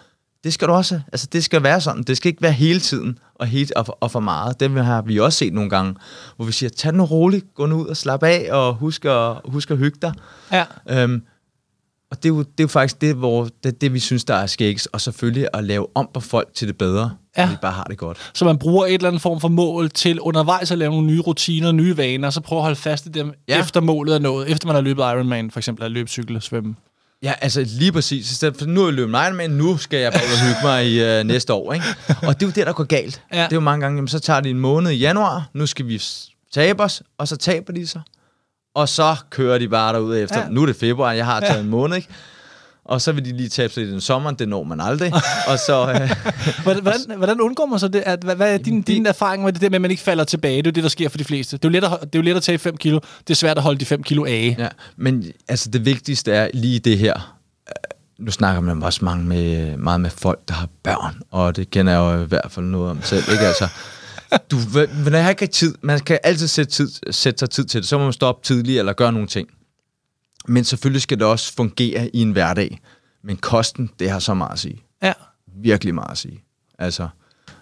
[0.44, 1.00] Det skal du også.
[1.12, 2.02] Altså, det skal være sådan.
[2.02, 4.60] Det skal ikke være hele tiden og, helt, og, for, og for meget.
[4.60, 5.94] Det har vi også set nogle gange,
[6.36, 9.36] hvor vi siger, tag nu roligt, gå nu ud og slap af, og husk at,
[9.44, 10.14] husk at hygge dig.
[10.52, 10.64] Ja.
[10.90, 11.22] Øhm,
[12.10, 14.34] og det er, jo, det er jo faktisk det, hvor, det, det, vi synes, der
[14.34, 14.86] er skægs.
[14.86, 17.10] Og selvfølgelig at lave om på folk til det bedre.
[17.38, 17.48] Ja.
[17.52, 18.30] De bare har det godt.
[18.34, 21.20] Så man bruger et eller andet form for mål til undervejs at lave nogle nye
[21.20, 23.60] rutiner, nye vaner, og så prøve at holde fast i dem, ja.
[23.60, 24.50] Efter målet er nået.
[24.50, 26.74] Efter man har løbet Ironman, for eksempel, at løbe, cykle, svømme.
[27.22, 28.30] Ja, altså lige præcis.
[28.30, 31.02] I stedet for, nu er jeg løbet men nu skal jeg bare hygge mig i
[31.02, 31.72] øh, næste år.
[31.72, 31.86] Ikke?
[32.08, 33.22] Og det er jo det, der går galt.
[33.32, 33.36] Ja.
[33.36, 35.88] Det er jo mange gange, jamen, så tager de en måned i januar, nu skal
[35.88, 36.02] vi
[36.52, 38.00] tabe os, og så taber de sig.
[38.74, 40.40] Og så kører de bare derud efter.
[40.40, 40.48] Ja.
[40.48, 41.60] Nu er det februar, jeg har taget ja.
[41.60, 42.08] en måned, ikke?
[42.84, 45.12] Og så vil de lige tabe sig i den sommeren, det når man aldrig.
[45.50, 46.10] og så, øh,
[46.62, 48.02] Hvordan, hvordan, undgår man så det?
[48.06, 50.24] At, hvad, hvad er din, din erfaring med det der med, at man ikke falder
[50.24, 50.56] tilbage?
[50.56, 51.56] Det er jo det, der sker for de fleste.
[51.56, 52.98] Det er jo let at, det er jo let at tage 5 kilo.
[53.18, 54.56] Det er svært at holde de 5 kilo af.
[54.58, 57.36] Ja, men altså det vigtigste er lige det her.
[58.18, 61.92] Nu snakker man også mange med, meget med folk, der har børn, og det kender
[61.92, 63.24] jeg jo i hvert fald noget om selv.
[63.32, 63.46] Ikke?
[63.46, 63.68] Altså,
[64.50, 64.56] du,
[65.10, 65.74] man har ikke tid.
[65.82, 67.88] Man kan altid sætte, tid, sætte sig tid til det.
[67.88, 69.48] Så må man stå op tidligt eller gøre nogle ting.
[70.48, 72.80] Men selvfølgelig skal det også fungere i en hverdag.
[73.24, 74.82] Men kosten, det har så meget at sige.
[75.02, 75.12] Ja.
[75.62, 76.44] Virkelig meget at sige.
[76.78, 77.08] Altså,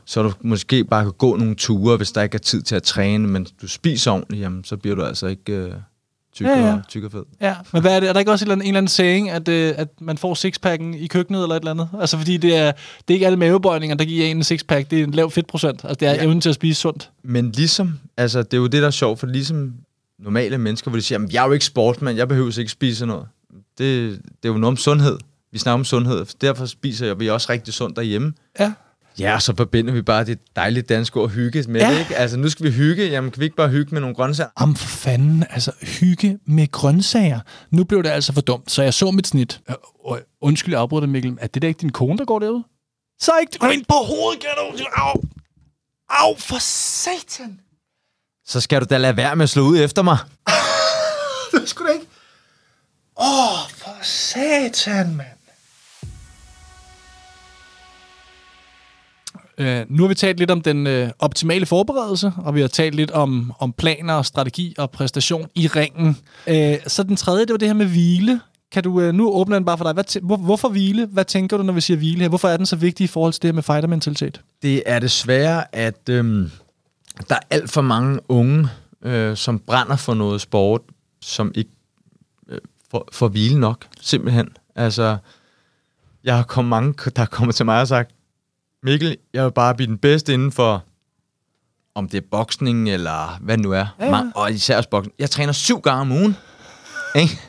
[0.05, 2.83] så du måske bare kan gå nogle ture, hvis der ikke er tid til at
[2.83, 5.73] træne, men du spiser ordentligt, jamen, så bliver du altså ikke øh,
[6.35, 6.75] tyk, Ja, ja.
[6.75, 7.23] og, tyk og fed.
[7.41, 8.09] Ja, men hvad er det?
[8.09, 10.19] Er der ikke også en eller anden, en eller anden saying, at, øh, at man
[10.19, 11.89] får sixpacken i køkkenet eller et eller andet?
[12.01, 14.91] Altså, fordi det er, det er ikke alle mavebøjninger, der giver en en sixpack.
[14.91, 15.81] Det er en lav fedtprocent.
[15.85, 16.17] Altså, det er ja.
[16.17, 16.25] Ja.
[16.25, 17.11] evnen til at spise sundt.
[17.25, 19.75] Men ligesom, altså det er jo det, der er sjovt, for ligesom
[20.25, 23.07] normale mennesker, hvor de siger, "Jamen, jeg er jo ikke sportsmand, jeg behøver ikke spise
[23.07, 23.27] noget.
[23.79, 24.11] Det,
[24.43, 25.19] det er jo noget om sundhed.
[25.53, 28.33] Vi snakker om sundhed, derfor spiser jeg, vi også rigtig sundt derhjemme.
[28.61, 28.73] Ja.
[29.19, 31.93] Ja, så forbinder vi bare det dejlige danske ord hygge med Ja.
[31.93, 32.17] det, ikke?
[32.17, 33.05] Altså, nu skal vi hygge.
[33.09, 34.51] Jamen, kan vi ikke bare hygge med nogle grøntsager?
[34.57, 37.41] Am for fanden, altså hygge med grøntsager.
[37.71, 39.61] Nu blev det altså for dumt, så jeg så mit snit.
[39.71, 39.75] Øh,
[40.13, 41.37] øh, undskyld, jeg afbryder Mikkel.
[41.41, 42.65] Er det da ikke din kone, der går derude?
[43.21, 43.59] Så ikke...
[43.59, 44.85] Kom ind på hovedet, kan du...
[44.97, 45.23] Au!
[46.09, 47.61] Au, for satan!
[48.51, 50.19] Så skal du da lade være med at slå ud efter mig.
[51.53, 52.07] Det skulle da ikke...
[53.21, 55.29] Åh, oh, for satan, mand.
[59.59, 62.95] Øh, nu har vi talt lidt om den øh, optimale forberedelse, og vi har talt
[62.95, 66.17] lidt om, om planer og strategi og præstation i ringen.
[66.47, 68.41] Øh, så den tredje, det var det her med hvile.
[68.73, 69.93] Kan du, øh, nu åbner den bare for dig.
[69.93, 71.07] Hvad tæ- hvor, hvorfor hvile?
[71.07, 72.29] Hvad tænker du, når vi siger hvile her?
[72.29, 74.41] Hvorfor er den så vigtig i forhold til det her med fightermentalitet?
[74.63, 76.51] Det er desværre, at øhm,
[77.29, 78.69] der er alt for mange unge,
[79.03, 80.81] øh, som brænder for noget sport,
[81.21, 81.71] som ikke
[82.49, 82.59] øh,
[82.91, 84.49] får, får hvile nok, simpelthen.
[84.75, 85.17] Altså,
[86.25, 88.11] jeg har kommet mange, der er kommet til mig og sagt,
[88.83, 90.85] Mikkel, jeg vil bare blive den bedste inden for,
[91.95, 93.87] om det er boksning eller hvad det nu er.
[93.99, 94.23] Ja, ja.
[94.35, 95.15] Og især også boksning.
[95.19, 96.37] Jeg træner syv gange om ugen.
[97.15, 97.41] Ikke?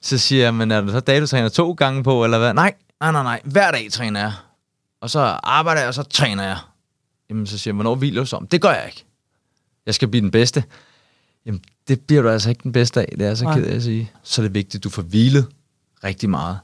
[0.00, 2.54] Så siger jeg, men er det så dage, du træner to gange på, eller hvad?
[2.54, 3.40] Nej, nej, nej, nej.
[3.44, 4.32] Hver dag træner jeg.
[5.00, 6.58] Og så arbejder jeg, og så træner jeg.
[7.30, 8.46] Jamen, så siger jeg, hvornår hviler du så?
[8.50, 9.04] Det gør jeg ikke.
[9.86, 10.64] Jeg skal blive den bedste.
[11.46, 13.14] Jamen, det bliver du altså ikke den bedste af.
[13.18, 14.10] Det er så ked af at sige.
[14.22, 15.46] Så er det vigtigt, at du får hvilet
[16.04, 16.58] rigtig meget.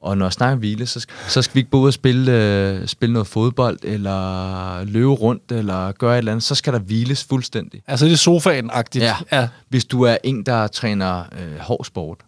[0.00, 2.86] Og når jeg snakker hvile, så skal, så skal vi ikke ud og spille, øh,
[2.86, 6.42] spille noget fodbold, eller løbe rundt, eller gøre et eller andet.
[6.42, 7.82] Så skal der hviles fuldstændig.
[7.86, 9.04] Altså, det er sofaen-agtigt.
[9.04, 9.16] Ja.
[9.32, 9.48] ja.
[9.68, 12.18] Hvis du er en, der træner øh, hård sport.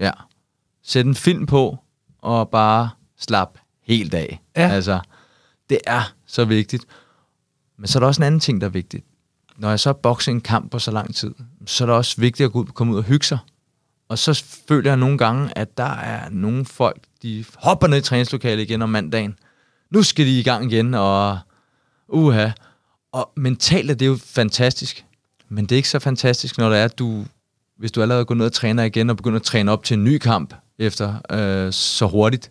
[0.00, 0.10] Ja.
[0.82, 1.78] Sæt en film på,
[2.18, 4.40] og bare slap helt af.
[4.56, 4.68] Ja.
[4.68, 5.00] Altså,
[5.70, 6.84] det er så vigtigt.
[7.80, 9.04] Men så er der også en anden ting, der er vigtigt.
[9.58, 11.34] Når jeg så bokser en kamp på så lang tid,
[11.66, 13.38] så er det også vigtigt at gå ud, komme ud og hygge sig.
[14.08, 18.00] Og så føler jeg nogle gange, at der er nogle folk, de hopper ned i
[18.00, 19.38] træningslokalet igen om mandagen.
[19.90, 21.38] Nu skal de i gang igen, og
[22.08, 22.50] uha.
[23.12, 25.04] Og mentalt er det jo fantastisk.
[25.48, 27.24] Men det er ikke så fantastisk, når det er, at du,
[27.78, 30.04] hvis du allerede går ned og træner igen, og begynder at træne op til en
[30.04, 32.50] ny kamp efter øh, så hurtigt.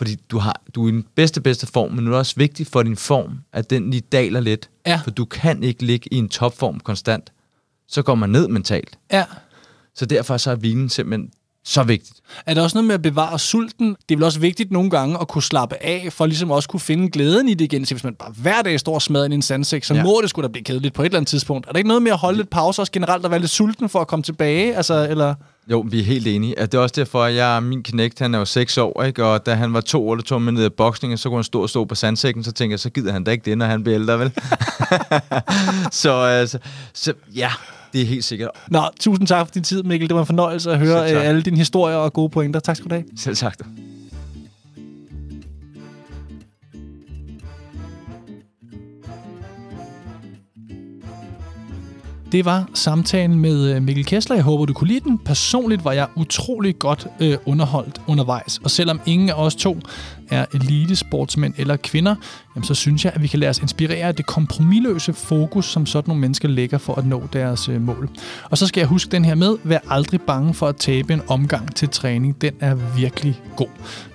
[0.00, 2.34] Fordi du, har, du er i den bedste, bedste form, men nu er det også
[2.36, 4.70] vigtigt for din form, at den lige daler lidt.
[4.86, 5.00] Ja.
[5.04, 7.32] For du kan ikke ligge i en topform konstant.
[7.88, 8.98] Så går man ned mentalt.
[9.12, 9.24] Ja.
[9.94, 11.30] Så derfor så er hvilen simpelthen
[11.70, 12.20] så vigtigt.
[12.46, 13.96] Er der også noget med at bevare sulten?
[14.08, 16.80] Det er vel også vigtigt nogle gange at kunne slappe af, for ligesom også kunne
[16.80, 17.86] finde glæden i det igen.
[17.86, 20.02] Så hvis man bare hver dag står og smadrer ind i en sandsæk, så ja.
[20.02, 21.66] Må det sgu da blive kedeligt på et eller andet tidspunkt.
[21.68, 23.88] Er der ikke noget med at holde lidt pause også generelt og være lidt sulten
[23.88, 24.76] for at komme tilbage?
[24.76, 25.34] Altså, eller...
[25.70, 26.54] Jo, vi er helt enige.
[26.60, 29.24] Det er også derfor, at jeg, min knægt, han er jo 6 år, ikke?
[29.24, 31.44] og da han var to år, der tog med ned i boksning, så kunne han
[31.44, 33.66] stå og stå på sandsækken, så tænkte jeg, så gider han da ikke det, når
[33.66, 34.32] han bliver ældre, vel?
[36.02, 36.58] så, altså,
[36.94, 37.50] så ja,
[37.92, 38.50] det er helt sikkert.
[38.68, 40.08] Nå, tusind tak for din tid, Mikkel.
[40.08, 41.16] Det var en fornøjelse at høre tak.
[41.16, 42.60] øh, alle dine historier og gode pointer.
[42.60, 43.04] Tak skal du have.
[43.16, 43.62] Selv sagt.
[52.32, 54.36] Det var samtalen med øh, Mikkel Kessler.
[54.36, 55.18] Jeg håber, du kunne lide den.
[55.18, 58.60] Personligt var jeg utrolig godt øh, underholdt undervejs.
[58.64, 59.78] Og selvom ingen af os to
[60.28, 62.14] er elitesportsmænd eller kvinder,
[62.56, 65.86] jamen, så synes jeg, at vi kan lade os inspirere af det kompromilløse fokus, som
[65.86, 68.10] sådan nogle mennesker lægger for at nå deres øh, mål.
[68.44, 71.22] Og så skal jeg huske den her med, vær aldrig bange for at tabe en
[71.28, 72.40] omgang til træning.
[72.40, 73.68] Den er virkelig god.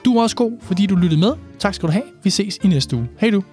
[0.06, 1.32] Du er også god, fordi du lyttede med.
[1.60, 2.04] Tak skal du have.
[2.24, 3.08] Vi ses i næste uge.
[3.20, 3.44] Hej du.